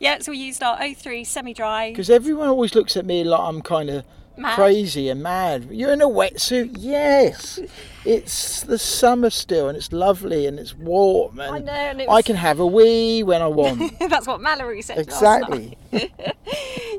Yeah, 0.00 0.18
so 0.20 0.32
we 0.32 0.38
used 0.38 0.62
our 0.62 0.78
O3 0.78 1.26
semi-dry. 1.26 1.90
Because 1.90 2.08
everyone 2.08 2.48
always 2.48 2.74
looks 2.74 2.96
at 2.96 3.04
me 3.04 3.22
like 3.22 3.40
I'm 3.40 3.60
kind 3.60 3.90
of 3.90 4.04
Mad. 4.40 4.54
crazy 4.54 5.08
and 5.08 5.22
mad. 5.22 5.68
You're 5.70 5.92
in 5.92 6.00
a 6.00 6.08
wetsuit, 6.08 6.76
yes. 6.78 7.60
It's 8.02 8.62
the 8.62 8.78
summer 8.78 9.28
still, 9.28 9.68
and 9.68 9.76
it's 9.76 9.92
lovely 9.92 10.46
and 10.46 10.58
it's 10.58 10.74
warm, 10.74 11.38
and 11.38 11.54
I 11.54 11.58
know, 11.58 11.72
and 11.72 12.00
it 12.00 12.08
I 12.08 12.22
can 12.22 12.34
have 12.34 12.58
a 12.58 12.64
wee 12.66 13.22
when 13.22 13.42
I 13.42 13.46
want. 13.46 13.98
That's 14.08 14.26
what 14.26 14.40
Mallory 14.40 14.80
said. 14.80 14.96
exactly. 14.98 15.76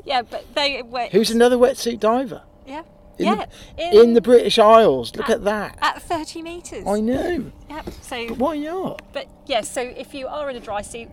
Yeah, 0.04 0.22
but 0.22 0.44
they 0.54 0.82
were. 0.82 1.06
Who's 1.06 1.30
another 1.30 1.56
wetsuit 1.56 2.00
diver? 2.00 2.42
Yeah. 2.66 2.82
In 3.18 3.26
yeah. 3.26 3.46
the, 3.76 4.00
in 4.00 4.14
the 4.14 4.20
British 4.20 4.58
Isles. 4.58 5.14
Look 5.14 5.30
at 5.30 5.44
that. 5.44 5.78
at 5.80 6.02
30 6.02 6.42
metres. 6.42 6.84
I 6.86 7.00
know. 7.00 7.52
Yeah. 7.68 7.82
So 8.00 8.28
But 8.28 8.38
why 8.38 8.58
not? 8.58 9.02
But 9.12 9.28
yes, 9.46 9.70
so 9.70 9.80
if 9.80 10.14
you 10.14 10.26
are 10.26 10.50
in 10.50 10.56
a 10.56 10.60
dry 10.60 10.82
suit 10.82 11.08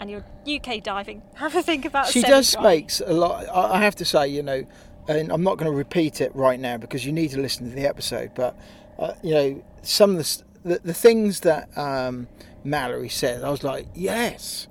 and 0.00 0.10
you're 0.10 0.24
UK 0.46 0.82
diving, 0.82 1.22
have 1.34 1.54
a 1.54 1.62
think 1.62 1.84
about. 1.84 2.08
It. 2.08 2.12
She 2.12 2.22
does 2.22 2.56
makes 2.60 3.00
a 3.00 3.12
lot. 3.12 3.48
I 3.48 3.80
have 3.80 3.94
to 3.96 4.04
say, 4.04 4.28
you 4.28 4.42
know, 4.42 4.66
and 5.08 5.30
I'm 5.32 5.42
not 5.42 5.58
going 5.58 5.70
to 5.70 5.76
repeat 5.76 6.20
it 6.20 6.34
right 6.34 6.58
now 6.60 6.76
because 6.76 7.04
you 7.04 7.12
need 7.12 7.30
to 7.32 7.40
listen 7.40 7.68
to 7.68 7.74
the 7.74 7.86
episode. 7.86 8.32
But 8.34 8.56
uh, 8.98 9.14
you 9.22 9.34
know, 9.34 9.64
some 9.82 10.16
of 10.16 10.18
the 10.18 10.42
the, 10.64 10.80
the 10.84 10.94
things 10.94 11.40
that 11.40 11.76
um, 11.76 12.28
Mallory 12.64 13.08
said, 13.08 13.42
I 13.42 13.50
was 13.50 13.64
like, 13.64 13.86
yes, 13.94 14.68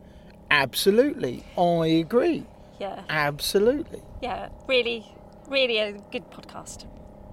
absolutely, 0.49 1.43
I 1.57 1.87
agree, 1.87 2.45
Yeah, 2.79 3.03
absolutely, 3.09 4.01
yeah, 4.21 4.49
really, 4.67 5.05
really 5.49 5.77
a 5.79 5.93
good 6.11 6.29
podcast. 6.31 6.85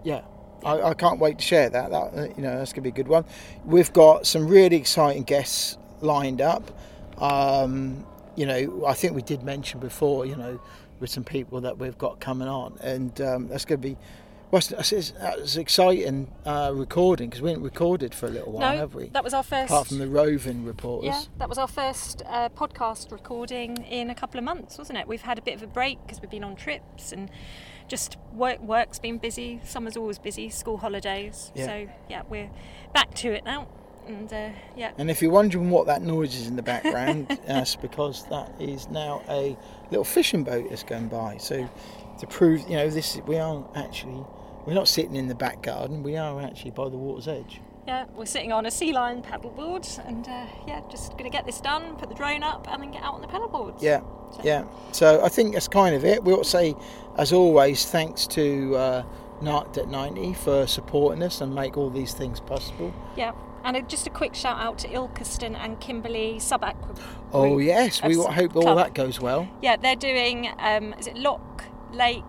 yeah. 0.04 0.22
I, 0.64 0.82
I 0.90 0.94
can't 0.94 1.20
wait 1.20 1.38
to 1.38 1.44
share 1.44 1.70
that. 1.70 1.90
That 1.92 2.14
uh, 2.18 2.22
you 2.36 2.42
know, 2.42 2.58
that's 2.58 2.72
going 2.72 2.82
to 2.82 2.82
be 2.82 2.88
a 2.88 2.92
good 2.92 3.06
one. 3.06 3.24
We've 3.64 3.92
got 3.92 4.26
some 4.26 4.48
really 4.48 4.74
exciting 4.74 5.22
guests 5.22 5.78
lined 6.00 6.40
up. 6.40 6.72
Um, 7.22 8.04
you 8.34 8.44
know, 8.44 8.84
I 8.84 8.94
think 8.94 9.14
we 9.14 9.22
did 9.22 9.44
mention 9.44 9.78
before. 9.78 10.26
You 10.26 10.34
know, 10.34 10.60
with 11.00 11.10
some 11.10 11.24
people 11.24 11.60
that 11.62 11.78
we've 11.78 11.98
got 11.98 12.20
coming 12.20 12.48
on, 12.48 12.78
and 12.80 13.20
um, 13.20 13.48
that's 13.48 13.64
going 13.64 13.80
to 13.80 13.88
be. 13.88 13.96
Well, 14.50 14.60
it's, 14.60 14.92
it's, 14.92 15.12
it's 15.20 15.56
exciting 15.56 16.32
uh, 16.46 16.72
recording 16.74 17.28
because 17.28 17.42
we 17.42 17.50
haven't 17.50 17.64
recorded 17.64 18.14
for 18.14 18.28
a 18.28 18.30
little 18.30 18.52
while, 18.52 18.72
no, 18.72 18.78
have 18.78 18.94
we? 18.94 19.08
that 19.08 19.22
was 19.22 19.34
our 19.34 19.42
first. 19.42 19.70
Apart 19.70 19.88
from 19.88 19.98
the 19.98 20.08
roving 20.08 20.64
reporters. 20.64 21.08
yeah, 21.08 21.22
that 21.36 21.50
was 21.50 21.58
our 21.58 21.68
first 21.68 22.22
uh, 22.26 22.48
podcast 22.48 23.12
recording 23.12 23.76
in 23.84 24.08
a 24.08 24.14
couple 24.14 24.38
of 24.38 24.44
months, 24.44 24.78
wasn't 24.78 24.98
it? 24.98 25.06
We've 25.06 25.20
had 25.20 25.38
a 25.38 25.42
bit 25.42 25.54
of 25.54 25.62
a 25.62 25.66
break 25.66 25.98
because 26.02 26.22
we've 26.22 26.30
been 26.30 26.44
on 26.44 26.56
trips 26.56 27.12
and 27.12 27.30
just 27.88 28.16
work. 28.32 28.58
Work's 28.60 28.98
been 28.98 29.18
busy. 29.18 29.60
Summer's 29.64 29.98
always 29.98 30.18
busy. 30.18 30.48
School 30.48 30.78
holidays. 30.78 31.52
Yeah. 31.54 31.66
So 31.66 31.88
yeah, 32.08 32.22
we're 32.30 32.50
back 32.94 33.12
to 33.16 33.32
it 33.32 33.44
now, 33.44 33.68
and 34.08 34.32
uh, 34.32 34.50
yeah, 34.76 34.92
And 34.98 35.10
if 35.10 35.22
you're 35.22 35.30
wondering 35.30 35.70
what 35.70 35.86
that 35.86 36.02
noise 36.02 36.34
is 36.34 36.48
in 36.48 36.56
the 36.56 36.62
background, 36.62 37.28
that's 37.46 37.76
because 37.76 38.24
that 38.26 38.52
is 38.58 38.88
now 38.88 39.22
a 39.28 39.56
little 39.90 40.04
fishing 40.04 40.44
boat 40.44 40.68
that's 40.68 40.82
going 40.82 41.08
by. 41.08 41.36
So 41.38 41.68
to 42.20 42.26
prove, 42.26 42.68
you 42.68 42.76
know, 42.76 42.88
this 42.88 43.20
we 43.26 43.36
are 43.36 43.64
actually 43.76 44.24
we're 44.66 44.74
not 44.74 44.88
sitting 44.88 45.16
in 45.16 45.28
the 45.28 45.34
back 45.34 45.62
garden. 45.62 46.02
We 46.02 46.16
are 46.16 46.40
actually 46.40 46.72
by 46.72 46.88
the 46.88 46.96
water's 46.96 47.28
edge. 47.28 47.60
Yeah, 47.86 48.04
we're 48.14 48.26
sitting 48.26 48.52
on 48.52 48.66
a 48.66 48.70
sea 48.70 48.92
lion 48.92 49.22
paddleboard 49.22 50.06
and 50.06 50.28
uh, 50.28 50.44
yeah, 50.66 50.82
just 50.90 51.12
going 51.12 51.24
to 51.24 51.30
get 51.30 51.46
this 51.46 51.58
done, 51.58 51.96
put 51.96 52.10
the 52.10 52.14
drone 52.14 52.42
up, 52.42 52.68
and 52.70 52.82
then 52.82 52.90
get 52.90 53.02
out 53.02 53.14
on 53.14 53.22
the 53.22 53.26
paddleboards. 53.26 53.80
Yeah, 53.80 54.02
yeah. 54.44 54.66
So 54.92 55.24
I 55.24 55.30
think 55.30 55.54
that's 55.54 55.68
kind 55.68 55.94
of 55.94 56.04
it. 56.04 56.22
We 56.22 56.34
ought 56.34 56.44
to 56.44 56.50
say, 56.50 56.74
as 57.16 57.32
always, 57.32 57.86
thanks 57.86 58.26
to 58.26 58.76
uh, 58.76 59.02
Narked 59.40 59.78
at 59.78 59.88
90 59.88 60.34
for 60.34 60.66
supporting 60.66 61.22
us 61.22 61.40
and 61.40 61.54
make 61.54 61.76
all 61.76 61.90
these 61.90 62.12
things 62.12 62.40
possible. 62.40 62.92
Yeah. 63.16 63.32
And 63.64 63.76
uh, 63.76 63.80
just 63.82 64.06
a 64.06 64.10
quick 64.10 64.34
shout 64.34 64.58
out 64.58 64.78
to 64.78 64.88
Ilkeston 64.88 65.56
and 65.56 65.80
Kimberley 65.80 66.38
Sub 66.38 66.64
Aqua. 66.64 66.94
Oh 67.32 67.58
yes, 67.58 68.02
we 68.02 68.14
hope 68.14 68.56
all 68.56 68.62
club. 68.62 68.78
that 68.78 68.94
goes 68.94 69.20
well. 69.20 69.48
Yeah, 69.60 69.76
they're 69.76 69.96
doing, 69.96 70.48
um, 70.58 70.94
is 70.94 71.06
it 71.06 71.16
Lock 71.16 71.64
Lake 71.92 72.24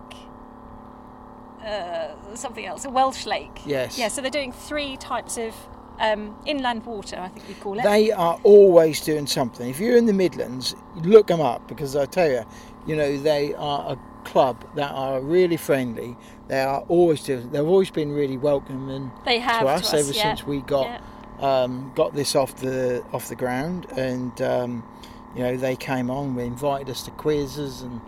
uh, 1.64 2.14
something 2.34 2.64
else, 2.64 2.84
a 2.84 2.90
Welsh 2.90 3.26
lake. 3.26 3.60
Yes. 3.66 3.98
Yeah, 3.98 4.08
so 4.08 4.22
they're 4.22 4.30
doing 4.30 4.52
three 4.52 4.96
types 4.96 5.36
of 5.36 5.54
um, 5.98 6.36
inland 6.46 6.86
water, 6.86 7.16
I 7.18 7.28
think 7.28 7.46
we 7.48 7.54
call 7.54 7.78
it. 7.78 7.82
They 7.82 8.10
are 8.10 8.40
always 8.42 9.00
doing 9.00 9.26
something. 9.26 9.68
If 9.68 9.78
you're 9.78 9.96
in 9.96 10.06
the 10.06 10.12
Midlands, 10.12 10.74
look 10.96 11.26
them 11.26 11.40
up 11.40 11.66
because 11.68 11.96
I 11.96 12.06
tell 12.06 12.30
you, 12.30 12.44
you 12.86 12.96
know, 12.96 13.18
they 13.18 13.54
are 13.54 13.92
a 13.92 13.96
club 14.24 14.64
that 14.74 14.92
are 14.92 15.20
really 15.20 15.56
friendly. 15.56 16.16
They 16.48 16.60
are 16.62 16.80
always. 16.88 17.24
They've 17.26 17.54
always 17.54 17.90
been 17.90 18.12
really 18.12 18.36
welcoming 18.36 19.10
They 19.24 19.38
have 19.38 19.60
to 19.60 19.66
to 19.66 19.70
us 19.72 19.94
us, 19.94 19.94
ever 19.94 20.12
yeah. 20.12 20.22
since 20.34 20.46
we 20.46 20.60
got 20.62 20.86
Yeah. 20.86 21.00
um, 21.62 21.92
got 21.94 22.14
this 22.14 22.34
off 22.34 22.56
the 22.56 23.02
off 23.12 23.28
the 23.28 23.36
ground, 23.36 23.86
and 23.96 24.40
um, 24.42 24.84
you 25.36 25.42
know 25.42 25.56
they 25.56 25.76
came 25.76 26.10
on, 26.10 26.34
we 26.34 26.44
invited 26.44 26.90
us 26.90 27.02
to 27.04 27.10
quizzes 27.12 27.82
and 27.82 28.00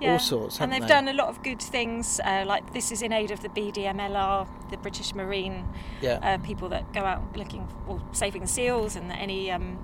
Yeah, 0.00 0.12
all 0.12 0.18
sorts. 0.20 0.60
and 0.60 0.72
they've 0.72 0.80
they? 0.80 0.86
done 0.86 1.08
a 1.08 1.12
lot 1.12 1.28
of 1.28 1.42
good 1.42 1.60
things. 1.60 2.20
Uh, 2.24 2.44
like 2.46 2.72
this 2.72 2.92
is 2.92 3.02
in 3.02 3.12
aid 3.12 3.30
of 3.32 3.40
the 3.42 3.48
BDMLR, 3.48 4.46
the 4.70 4.76
British 4.76 5.12
Marine 5.14 5.64
Yeah. 6.00 6.20
uh, 6.22 6.38
people 6.38 6.68
that 6.68 6.92
go 6.92 7.00
out 7.00 7.36
looking, 7.36 7.66
well, 7.86 8.00
saving 8.12 8.46
seals 8.46 8.94
and 8.96 9.10
any 9.10 9.50
um, 9.50 9.78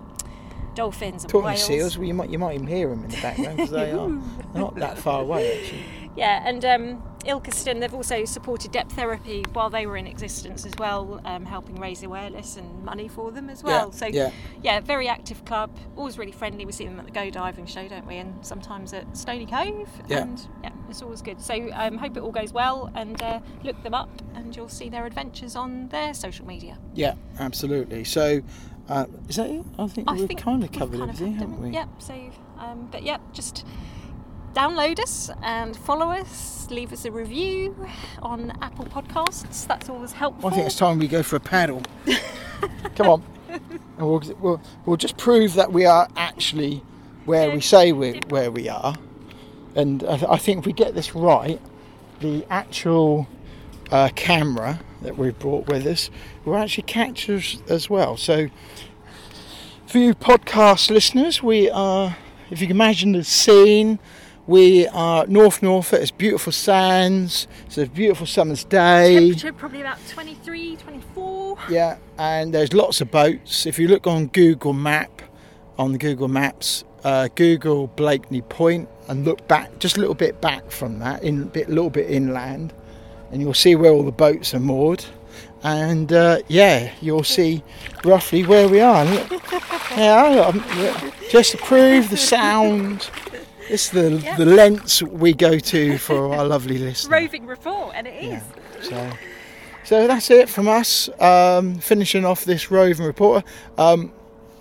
dolphins 0.75 1.25
and 1.25 1.31
Talking 1.31 1.47
whales. 1.47 1.65
seals, 1.65 1.99
well, 1.99 2.07
you 2.07 2.15
might 2.15 2.31
you 2.31 2.39
might 2.39 2.55
even 2.55 2.67
hear 2.67 2.89
them 2.89 3.05
in 3.05 3.11
the 3.11 3.21
background 3.21 3.57
because 3.57 3.71
they 3.71 3.93
are 3.93 4.09
not 4.55 4.75
that 4.77 4.99
far 4.99 5.23
away 5.23 5.61
actually. 5.61 5.85
Yeah, 6.17 6.47
and 6.47 6.65
um, 6.65 7.03
Ilkeston, 7.25 7.81
they've 7.81 7.95
also 7.95 8.25
supported 8.25 8.71
depth 8.71 8.93
therapy 8.93 9.45
while 9.53 9.71
they 9.71 9.87
were 9.87 9.97
in 9.97 10.07
existence 10.07 10.65
as 10.65 10.73
well, 10.79 11.21
um, 11.25 11.45
helping 11.45 11.77
raise 11.77 12.03
awareness 12.03 12.57
and 12.57 12.85
money 12.85 13.09
for 13.09 13.33
them 13.33 13.51
as 13.51 13.65
well. 13.65 13.91
yeah, 13.93 13.99
so, 13.99 14.07
yeah. 14.07 14.31
yeah, 14.63 14.81
very 14.81 15.09
active 15.09 15.45
club, 15.45 15.77
always 15.97 16.17
really 16.17 16.33
friendly. 16.33 16.65
We 16.65 16.73
see 16.73 16.87
them 16.87 17.01
at 17.01 17.07
the 17.07 17.13
Go 17.13 17.31
Diving 17.31 17.67
Show, 17.67 17.89
don't 17.89 18.07
we? 18.07 18.17
And 18.17 18.45
sometimes 18.47 18.93
at 18.93 19.17
Stoney 19.17 19.47
Cove. 19.47 19.89
Yeah. 20.07 20.23
And 20.23 20.47
yeah, 20.63 20.71
it's 20.89 21.03
always 21.03 21.23
good. 21.23 21.41
So, 21.41 21.69
um, 21.73 21.99
hope 21.99 22.17
it 22.17 22.21
all 22.21 22.33
goes 22.33 22.53
well 22.53 22.93
and 22.95 23.21
uh, 23.23 23.41
look 23.65 23.83
them 23.83 23.95
up 23.95 24.11
and 24.35 24.55
you'll 24.55 24.69
see 24.69 24.89
their 24.89 25.07
adventures 25.07 25.57
on 25.57 25.89
their 25.89 26.15
social 26.15 26.47
media. 26.47 26.79
Yeah, 26.95 27.15
absolutely. 27.41 28.05
So, 28.05 28.43
uh, 28.89 29.07
is 29.29 29.37
that 29.37 29.51
it? 29.51 29.65
I 29.79 29.87
think 29.87 30.11
I 30.11 30.15
we've 30.15 30.29
think 30.29 30.41
kind 30.41 30.63
of 30.63 30.73
covered 30.73 30.99
kind 30.99 31.11
everything, 31.11 31.33
had 31.35 31.49
haven't 31.49 31.63
we? 31.63 31.71
Yep. 31.71 31.89
So, 31.99 32.31
um, 32.59 32.89
but 32.91 33.03
yeah, 33.03 33.19
just 33.33 33.65
download 34.55 35.01
us 35.01 35.31
and 35.43 35.77
follow 35.77 36.11
us. 36.11 36.69
Leave 36.71 36.93
us 36.93 37.05
a 37.05 37.11
review 37.11 37.75
on 38.23 38.53
Apple 38.63 38.85
Podcasts. 38.87 39.67
That's 39.67 39.89
always 39.89 40.13
helpful. 40.13 40.51
I 40.51 40.55
think 40.55 40.67
it's 40.67 40.77
time 40.77 40.99
we 40.99 41.09
go 41.09 41.23
for 41.23 41.37
a 41.37 41.41
paddle. 41.41 41.83
Come 42.97 43.09
on, 43.09 43.23
and 43.49 43.63
we'll, 43.99 44.23
we'll 44.41 44.63
we'll 44.85 44.97
just 44.97 45.17
prove 45.17 45.55
that 45.55 45.73
we 45.73 45.87
are 45.87 46.09
actually 46.17 46.83
where 47.25 47.51
we 47.51 47.61
say 47.61 47.93
we 47.93 48.21
where 48.29 48.51
we 48.51 48.69
are, 48.69 48.97
and 49.75 50.05
I, 50.05 50.17
th- 50.17 50.31
I 50.31 50.37
think 50.37 50.61
if 50.61 50.67
we 50.67 50.73
get 50.73 50.95
this 50.95 51.15
right, 51.15 51.61
the 52.21 52.47
actual 52.51 53.27
uh, 53.91 54.11
camera 54.15 54.81
that 55.05 55.17
we've 55.17 55.39
brought 55.39 55.69
with 55.69 55.87
us 55.87 56.11
will 56.45 56.57
actually 56.57 56.83
catch 56.85 57.31
us 57.31 57.63
as 57.69 57.89
well. 57.89 58.17
So, 58.17 58.49
for 59.87 59.99
you 59.99 60.15
podcast 60.15 60.91
listeners, 60.91 61.43
we 61.43 61.71
are, 61.71 62.17
if 62.51 62.61
you 62.61 62.67
can 62.67 62.77
imagine 62.77 63.13
the 63.13 63.25
scene. 63.25 64.01
We 64.47 64.87
are 64.89 65.27
North 65.27 65.63
Norfolk, 65.63 66.03
it's 66.03 66.11
beautiful 66.11 66.53
sands, 66.53 67.49
it's 67.65 67.79
a 67.79 67.87
beautiful 67.87 68.27
summer's 68.27 68.63
day. 68.63 69.15
temperature 69.15 69.55
probably 69.55 69.81
about 69.81 69.99
23, 70.07 70.77
24. 70.77 71.59
Yeah, 71.71 71.97
and 72.19 72.53
there's 72.53 72.75
lots 72.75 73.01
of 73.01 73.11
boats. 73.11 73.65
If 73.65 73.79
you 73.79 73.89
look 73.89 74.07
on 74.07 74.27
Google 74.27 74.75
Map, 74.75 75.23
on 75.79 75.93
the 75.93 75.99
Google 75.99 76.29
Maps, 76.29 76.85
uh, 77.05 77.29
Google 77.35 77.87
Blakeney 77.87 78.43
Point, 78.43 78.87
and 79.09 79.25
look 79.25 79.49
back 79.49 79.79
just 79.79 79.97
a 79.97 80.01
little 80.01 80.15
bit 80.15 80.43
back 80.43 80.71
from 80.71 80.99
that, 80.99 81.23
in 81.23 81.45
a 81.45 81.47
bit, 81.47 81.71
little 81.71 81.89
bit 81.89 82.11
inland, 82.11 82.75
and 83.31 83.41
you'll 83.41 83.55
see 83.55 83.75
where 83.77 83.91
all 83.93 84.03
the 84.05 84.13
boats 84.13 84.55
are 84.55 84.61
moored. 84.61 85.05
And 85.63 86.13
uh, 86.13 86.39
yeah, 86.49 86.93
you'll 87.01 87.25
see 87.25 87.63
roughly 88.05 88.45
where 88.45 88.69
we 88.69 88.81
are. 88.81 89.05
Yeah, 89.97 90.51
yeah, 90.77 91.11
just 91.31 91.53
to 91.53 91.59
prove 91.59 92.11
the 92.11 92.17
sound. 92.17 93.09
It's 93.69 93.91
the 93.91 94.11
Yeah. 94.19 94.37
the 94.37 94.45
lengths 94.45 95.01
we 95.03 95.33
go 95.35 95.59
to 95.61 95.99
for 95.99 96.35
our 96.35 96.45
lovely 96.55 96.79
listeners. 96.79 97.13
Roving 97.13 97.47
report, 97.47 97.93
and 97.95 98.09
it 98.09 98.15
is. 98.25 98.43
Yeah. 98.91 99.11
So, 99.13 99.17
so 99.85 100.07
that's 100.09 100.31
it 100.33 100.49
from 100.49 100.67
us. 100.67 101.09
Um, 101.21 101.77
finishing 101.77 102.25
off 102.25 102.45
this 102.45 102.73
roving 102.73 103.07
reporter. 103.07 103.47
Um, 103.79 104.13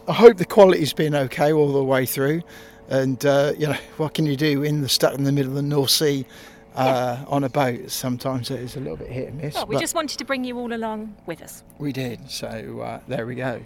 I 0.08 0.14
hope 0.14 0.38
the 0.38 0.46
quality's 0.46 0.94
been 0.94 1.16
okay 1.16 1.52
all 1.52 1.74
the 1.74 1.84
way 1.84 2.06
through. 2.06 2.44
And 2.90 3.26
uh, 3.26 3.54
you 3.58 3.66
know, 3.68 3.78
what 3.98 4.14
can 4.14 4.28
you 4.28 4.36
do 4.36 4.62
in 4.62 4.82
the 4.82 4.90
stuck 4.90 5.16
in 5.16 5.24
the 5.24 5.32
middle 5.32 5.52
of 5.54 5.56
the 5.56 5.64
North 5.64 5.90
Sea 5.90 6.28
uh, 6.76 7.26
on 7.28 7.44
a 7.44 7.50
boat? 7.50 7.90
Sometimes 7.92 8.50
it 8.52 8.60
is 8.60 8.76
a 8.76 8.80
little 8.80 8.98
bit 8.98 9.10
hit 9.10 9.30
and 9.30 9.42
miss. 9.42 9.56
Well, 9.56 9.68
we 9.68 9.78
just 9.78 9.96
wanted 9.96 10.18
to 10.20 10.26
bring 10.26 10.44
you 10.44 10.58
all 10.58 10.74
along 10.74 11.16
with 11.26 11.42
us. 11.42 11.64
we 11.80 11.92
did. 11.92 12.30
So 12.30 12.80
uh, 12.82 13.00
there 13.08 13.26
we 13.26 13.36
go. 13.36 13.62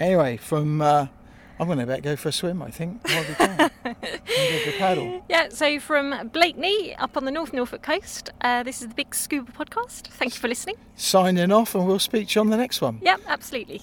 Anyway, 0.00 0.36
from 0.36 0.80
uh, 0.80 1.06
I'm 1.60 1.66
going 1.66 1.78
to 1.78 1.86
bet 1.86 2.02
go 2.02 2.14
for 2.16 2.28
a 2.28 2.32
swim. 2.32 2.62
I 2.62 2.70
think. 2.70 3.02
While 3.08 3.24
we 3.28 3.34
can. 3.34 3.70
And 3.84 3.96
go 4.02 4.58
for 4.64 4.70
a 4.70 4.78
paddle. 4.78 5.24
Yeah, 5.28 5.48
so 5.48 5.80
from 5.80 6.28
Blakeney 6.32 6.94
up 6.96 7.16
on 7.16 7.24
the 7.24 7.30
North 7.30 7.52
Norfolk 7.52 7.82
coast, 7.82 8.30
uh, 8.42 8.62
this 8.62 8.80
is 8.82 8.88
the 8.88 8.94
Big 8.94 9.14
Scuba 9.14 9.50
Podcast. 9.50 10.08
Thank 10.08 10.34
you 10.34 10.40
for 10.40 10.46
listening. 10.48 10.76
Signing 10.94 11.50
off, 11.50 11.74
and 11.74 11.86
we'll 11.86 11.98
speak 11.98 12.28
to 12.28 12.34
you 12.36 12.40
on 12.42 12.50
the 12.50 12.56
next 12.56 12.80
one. 12.80 13.00
Yep, 13.02 13.20
absolutely. 13.26 13.82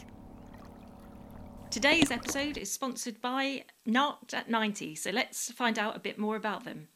Today's 1.71 2.11
episode 2.11 2.57
is 2.57 2.71
sponsored 2.71 3.19
by 3.21 3.63
Narked 3.85 4.33
at 4.33 4.49
90, 4.49 4.95
so 4.95 5.09
let's 5.11 5.51
find 5.51 5.77
out 5.77 5.95
a 5.95 5.99
bit 5.99 6.17
more 6.17 6.35
about 6.38 6.63
them. 6.63 6.88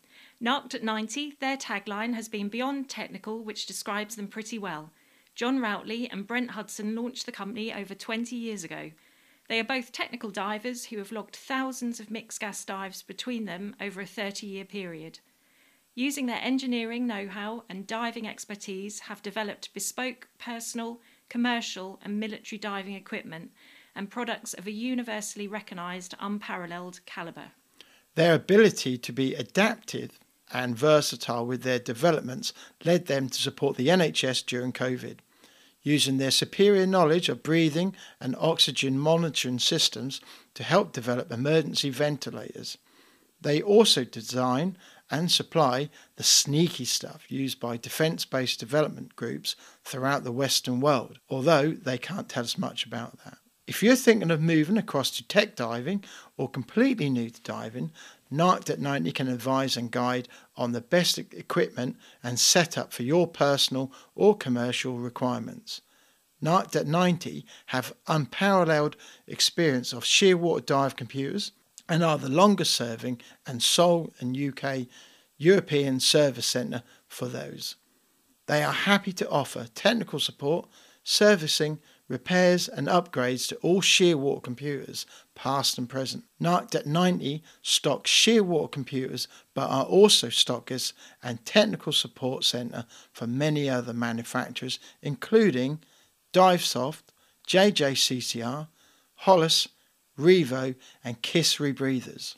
Narked 0.42 0.74
at 0.74 0.84
90, 0.84 1.36
their 1.42 1.58
tagline 1.58 2.14
has 2.14 2.30
been 2.30 2.48
beyond 2.48 2.88
technical, 2.90 3.44
which 3.44 3.66
describes 3.66 4.16
them 4.16 4.30
pretty 4.30 4.58
well. 4.58 4.92
John 5.36 5.60
Routley 5.60 6.08
and 6.10 6.26
Brent 6.26 6.52
Hudson 6.52 6.96
launched 6.96 7.26
the 7.26 7.34
company 7.34 7.74
over 7.74 7.94
20 7.94 8.38
years 8.38 8.64
ago. 8.64 8.92
They 9.50 9.60
are 9.60 9.66
both 9.66 9.92
technical 9.92 10.30
divers 10.30 10.86
who 10.86 10.98
have 11.00 11.12
logged 11.12 11.36
thousands 11.36 12.00
of 12.00 12.10
mixed 12.10 12.40
gas 12.40 12.64
dives 12.64 13.02
between 13.02 13.46
them 13.46 13.76
over 13.82 14.00
a 14.00 14.06
30 14.06 14.48
year 14.48 14.64
period. 14.64 15.20
Using 15.94 16.28
their 16.28 16.42
engineering 16.42 17.06
know 17.06 17.28
how 17.28 17.66
and 17.68 17.86
diving 17.86 18.26
expertise, 18.26 19.02
have 19.02 19.22
developed 19.22 19.74
bespoke, 19.74 20.30
personal, 20.38 21.02
commercial, 21.28 22.00
and 22.02 22.18
military 22.18 22.60
diving 22.60 22.94
equipment 22.94 23.52
and 23.94 24.10
products 24.10 24.54
of 24.54 24.68
a 24.68 24.72
universally 24.72 25.48
recognised, 25.50 26.16
unparalleled 26.22 27.02
calibre. 27.06 27.52
Their 28.16 28.36
ability 28.36 28.98
to 29.00 29.12
be 29.12 29.36
adaptive 29.36 30.20
and 30.52 30.78
versatile 30.78 31.46
with 31.46 31.64
their 31.64 31.80
developments 31.80 32.54
led 32.84 33.06
them 33.06 33.30
to 33.30 33.42
support 33.42 33.78
the 33.78 33.88
NHS 33.88 34.46
during 34.46 34.74
COVID. 34.74 35.18
Using 35.82 36.18
their 36.18 36.32
superior 36.32 36.86
knowledge 36.86 37.30
of 37.30 37.44
breathing 37.44 37.96
and 38.20 38.36
oxygen 38.40 39.00
monitoring 39.00 39.60
systems 39.60 40.20
to 40.54 40.64
help 40.64 40.92
develop 40.92 41.32
emergency 41.32 41.90
ventilators. 41.90 42.78
They 43.42 43.62
also 43.62 44.04
design 44.04 44.78
and 45.12 45.32
supply 45.32 45.90
the 46.18 46.24
sneaky 46.24 46.86
stuff 46.86 47.26
used 47.30 47.60
by 47.60 47.78
defence 47.78 48.26
based 48.26 48.60
development 48.60 49.16
groups 49.16 49.56
throughout 49.84 50.24
the 50.24 50.32
Western 50.32 50.80
world, 50.80 51.20
although 51.30 51.72
they 51.72 51.98
can't 51.98 52.30
tell 52.30 52.44
us 52.44 52.58
much 52.58 52.86
about 52.86 53.18
that. 53.24 53.38
If 53.66 53.84
you're 53.84 53.96
thinking 53.96 54.32
of 54.32 54.42
moving 54.42 54.78
across 54.78 55.12
to 55.12 55.28
tech 55.28 55.56
diving 55.56 56.04
or 56.38 56.50
completely 56.50 57.10
new 57.10 57.30
to 57.30 57.42
diving, 57.42 57.92
Narked 58.32 58.70
at 58.70 58.80
90 58.80 59.12
can 59.12 59.28
advise 59.28 59.76
and 59.76 59.92
guide 59.92 60.28
on 60.56 60.72
the 60.72 60.82
best 60.82 61.18
equipment 61.18 61.98
and 62.24 62.40
setup 62.40 62.94
for 62.94 63.04
your 63.04 63.28
personal 63.28 63.92
or 64.16 64.38
commercial 64.38 65.00
requirements. 65.00 65.82
Narked 66.42 66.76
at 66.76 66.88
90 66.88 67.46
have 67.68 67.94
unparalleled 68.08 68.96
experience 69.28 69.94
of 69.94 70.04
shearwater 70.04 70.66
dive 70.66 70.96
computers 70.96 71.52
and 71.90 72.04
are 72.04 72.18
the 72.18 72.30
longest 72.30 72.76
serving 72.76 73.20
and 73.48 73.64
sole 73.64 74.14
and 74.20 74.38
UK 74.38 74.88
European 75.38 76.00
service 76.00 76.46
centre 76.46 76.84
for 77.08 77.28
those. 77.28 77.76
They 78.46 78.64
are 78.64 78.74
happy 78.74 79.12
to 79.14 79.30
offer 79.30 79.68
technical 79.74 80.20
support, 80.20 80.68
servicing, 81.04 81.80
repairs, 82.10 82.68
and 82.68 82.88
upgrades 82.88 83.48
to 83.48 83.56
all 83.58 83.82
Shearwater 83.82 84.44
computers, 84.44 85.06
past 85.36 85.78
and 85.78 85.88
present. 85.88 86.26
Narked 86.40 86.76
at 86.76 86.86
90 86.86 87.42
stock 87.62 88.06
Shearwater 88.06 88.72
computers, 88.72 89.28
but 89.54 89.70
are 89.70 89.86
also 89.86 90.28
stockers 90.28 90.92
and 91.24 91.46
technical 91.46 91.94
support 91.94 92.44
centre 92.44 92.86
for 93.14 93.28
many 93.28 93.70
other 93.70 93.94
manufacturers, 93.94 94.80
including 95.02 95.80
Divesoft, 96.34 97.04
JJCCR, 97.48 98.68
Hollis, 99.14 99.68
Revo, 100.18 100.76
and 101.04 101.22
Kiss 101.22 101.58
Rebreathers. 101.58 102.36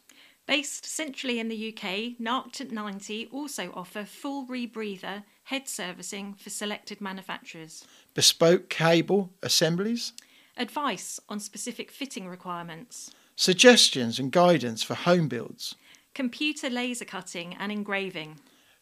Based 0.51 0.85
centrally 0.85 1.39
in 1.39 1.47
the 1.47 1.73
UK, 1.73 2.19
Narked 2.19 2.59
at 2.59 2.71
90 2.71 3.27
also 3.27 3.71
offer 3.73 4.03
full 4.03 4.45
rebreather 4.45 5.23
head 5.45 5.69
servicing 5.69 6.33
for 6.33 6.49
selected 6.49 6.99
manufacturers. 6.99 7.85
Bespoke 8.13 8.67
cable 8.67 9.31
assemblies, 9.41 10.11
Advice 10.57 11.21
on 11.29 11.39
specific 11.39 11.89
fitting 11.89 12.27
requirements. 12.27 13.11
suggestions 13.37 14.19
and 14.19 14.33
guidance 14.33 14.83
for 14.83 14.93
home 14.93 15.29
builds, 15.29 15.75
Computer 16.13 16.69
laser 16.69 17.05
cutting 17.05 17.55
and 17.57 17.71
engraving. 17.71 18.37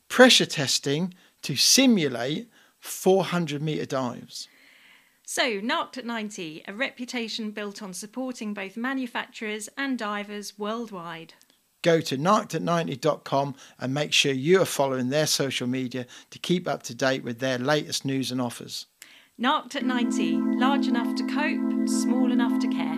pressure 0.08 0.48
testing 0.48 1.14
to 1.44 1.56
simulate 1.56 2.50
400 2.80 3.62
metre 3.62 3.86
dives. 3.86 4.48
So, 5.24 5.60
Narked 5.60 6.00
at 6.00 6.06
90, 6.08 6.64
a 6.68 6.74
reputation 6.74 7.52
built 7.52 7.84
on 7.84 7.94
supporting 7.94 8.56
both 8.56 8.76
manufacturers 8.76 9.70
and 9.78 10.00
divers 10.00 10.58
worldwide. 10.58 11.36
Go 11.82 12.02
to 12.02 12.18
narkedat90.com 12.18 13.56
and 13.80 13.94
make 13.94 14.12
sure 14.12 14.34
you 14.34 14.62
are 14.62 14.66
following 14.66 15.10
their 15.10 15.28
social 15.28 15.68
media 15.68 16.06
to 16.30 16.40
keep 16.40 16.68
up 16.68 16.84
to 16.84 16.96
date 16.96 17.24
with 17.24 17.40
their 17.40 17.58
latest 17.58 18.04
news 18.04 18.32
and 18.32 18.42
offers. 18.42 18.86
Narked 19.38 19.76
at 19.76 19.86
90, 19.86 20.38
large 20.58 20.88
enough 20.88 21.16
to 21.16 21.24
cope, 21.28 21.88
small 21.88 22.32
enough 22.32 22.60
to 22.60 22.68
care. 22.68 22.98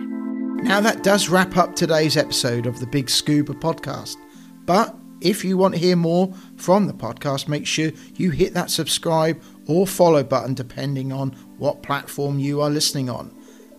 Now, 0.62 0.80
that 0.80 1.04
does 1.04 1.28
wrap 1.28 1.56
up 1.56 1.76
today's 1.76 2.16
episode 2.16 2.66
of 2.66 2.80
the 2.80 2.86
Big 2.86 3.08
Scuba 3.08 3.54
podcast. 3.54 4.16
But 4.64 4.96
if 5.20 5.44
you 5.44 5.56
want 5.56 5.74
to 5.74 5.80
hear 5.80 5.94
more 5.94 6.34
from 6.56 6.86
the 6.86 6.92
podcast, 6.92 7.46
make 7.46 7.66
sure 7.66 7.92
you 8.16 8.30
hit 8.30 8.54
that 8.54 8.70
subscribe 8.70 9.40
or 9.66 9.86
follow 9.86 10.24
button 10.24 10.54
depending 10.54 11.12
on 11.12 11.30
what 11.58 11.84
platform 11.84 12.40
you 12.40 12.60
are 12.60 12.70
listening 12.70 13.08
on. 13.08 13.32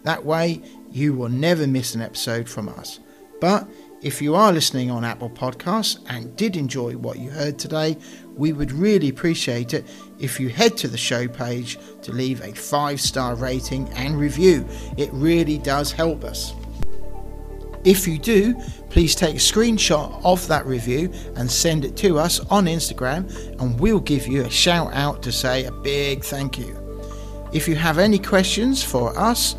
That 0.04 0.24
way, 0.24 0.62
you 0.89 1.13
will 1.13 1.30
never 1.30 1.68
miss 1.68 1.96
an 1.96 2.02
episode 2.02 2.48
from 2.48 2.70
us. 2.70 3.00
But 3.42 3.68
if 4.04 4.22
you 4.22 4.36
are 4.36 4.52
listening 4.52 4.92
on 4.92 5.06
Apple 5.06 5.30
Podcasts 5.30 5.98
and 6.10 6.36
did 6.36 6.58
enjoy 6.58 6.98
what 6.98 7.20
you 7.20 7.30
heard 7.30 7.58
today, 7.58 7.98
we 8.36 8.52
would 8.52 8.72
really 8.74 9.08
appreciate 9.08 9.74
it 9.74 9.86
if 10.20 10.39
you 10.39 10.50
head 10.50 10.76
to 10.78 10.89
the 10.89 10.98
show 10.98 11.26
page 11.28 11.80
to 12.02 12.12
leave 12.12 12.42
a 12.42 12.52
five 12.52 13.00
star 13.00 13.36
rating 13.36 13.88
and 13.94 14.20
review. 14.20 14.68
It 14.98 15.10
really 15.13 15.58
does 15.58 15.92
help 15.92 16.26
us. 16.26 16.54
If 17.86 18.06
you 18.06 18.18
do, 18.18 18.56
please 18.89 19.16
take 19.16 19.36
a 19.36 19.39
screenshot 19.39 20.22
of 20.26 20.46
that 20.48 20.66
review 20.66 21.12
and 21.36 21.50
send 21.50 21.86
it 21.86 21.96
to 21.98 22.20
us 22.20 22.39
on 22.52 22.66
Instagram, 22.66 23.30
and 23.62 23.80
we'll 23.80 24.00
give 24.02 24.28
you 24.28 24.44
a 24.44 24.50
shout 24.50 24.94
out 24.94 25.24
to 25.24 25.32
say 25.32 25.63
a 25.63 25.72
big 25.72 26.24
thank 26.26 26.60
you. 26.60 26.78
If 27.54 27.68
you 27.68 27.76
have 27.76 28.00
any 28.00 28.20
questions 28.20 28.84
for 28.84 29.18
us 29.18 29.56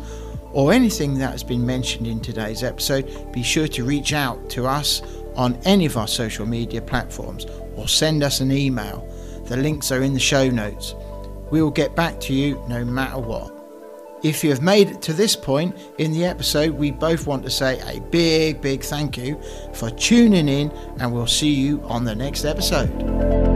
or 0.55 0.71
anything 0.71 1.15
that 1.19 1.31
has 1.31 1.43
been 1.43 1.65
mentioned 1.65 2.07
in 2.07 2.21
today's 2.21 2.63
episode, 2.63 3.31
be 3.33 3.43
sure 3.43 3.67
to 3.67 3.83
reach 3.83 4.13
out 4.13 4.49
to 4.49 4.65
us 4.65 5.01
on 5.35 5.59
any 5.65 5.85
of 5.85 5.97
our 5.97 6.07
social 6.07 6.45
media 6.45 6.81
platforms 6.81 7.45
or 7.75 7.89
send 7.89 8.23
us 8.23 8.39
an 8.39 8.53
email. 8.53 9.05
The 9.47 9.57
links 9.57 9.91
are 9.91 10.01
in 10.01 10.13
the 10.13 10.19
show 10.19 10.49
notes. 10.49 10.95
We 11.51 11.61
will 11.61 11.71
get 11.71 11.93
back 11.93 12.21
to 12.21 12.33
you 12.33 12.63
no 12.69 12.85
matter 12.85 13.19
what. 13.19 13.51
If 14.23 14.45
you 14.45 14.49
have 14.49 14.61
made 14.61 14.89
it 14.89 15.01
to 15.03 15.13
this 15.13 15.35
point 15.35 15.77
in 15.97 16.13
the 16.13 16.23
episode, 16.23 16.71
we 16.71 16.89
both 16.89 17.27
want 17.27 17.43
to 17.43 17.51
say 17.51 17.79
a 17.81 17.99
big, 17.99 18.61
big 18.61 18.81
thank 18.81 19.17
you 19.17 19.39
for 19.73 19.89
tuning 19.91 20.47
in, 20.47 20.71
and 20.99 21.13
we'll 21.13 21.27
see 21.27 21.53
you 21.53 21.81
on 21.83 22.05
the 22.05 22.15
next 22.15 22.45
episode. 22.45 23.54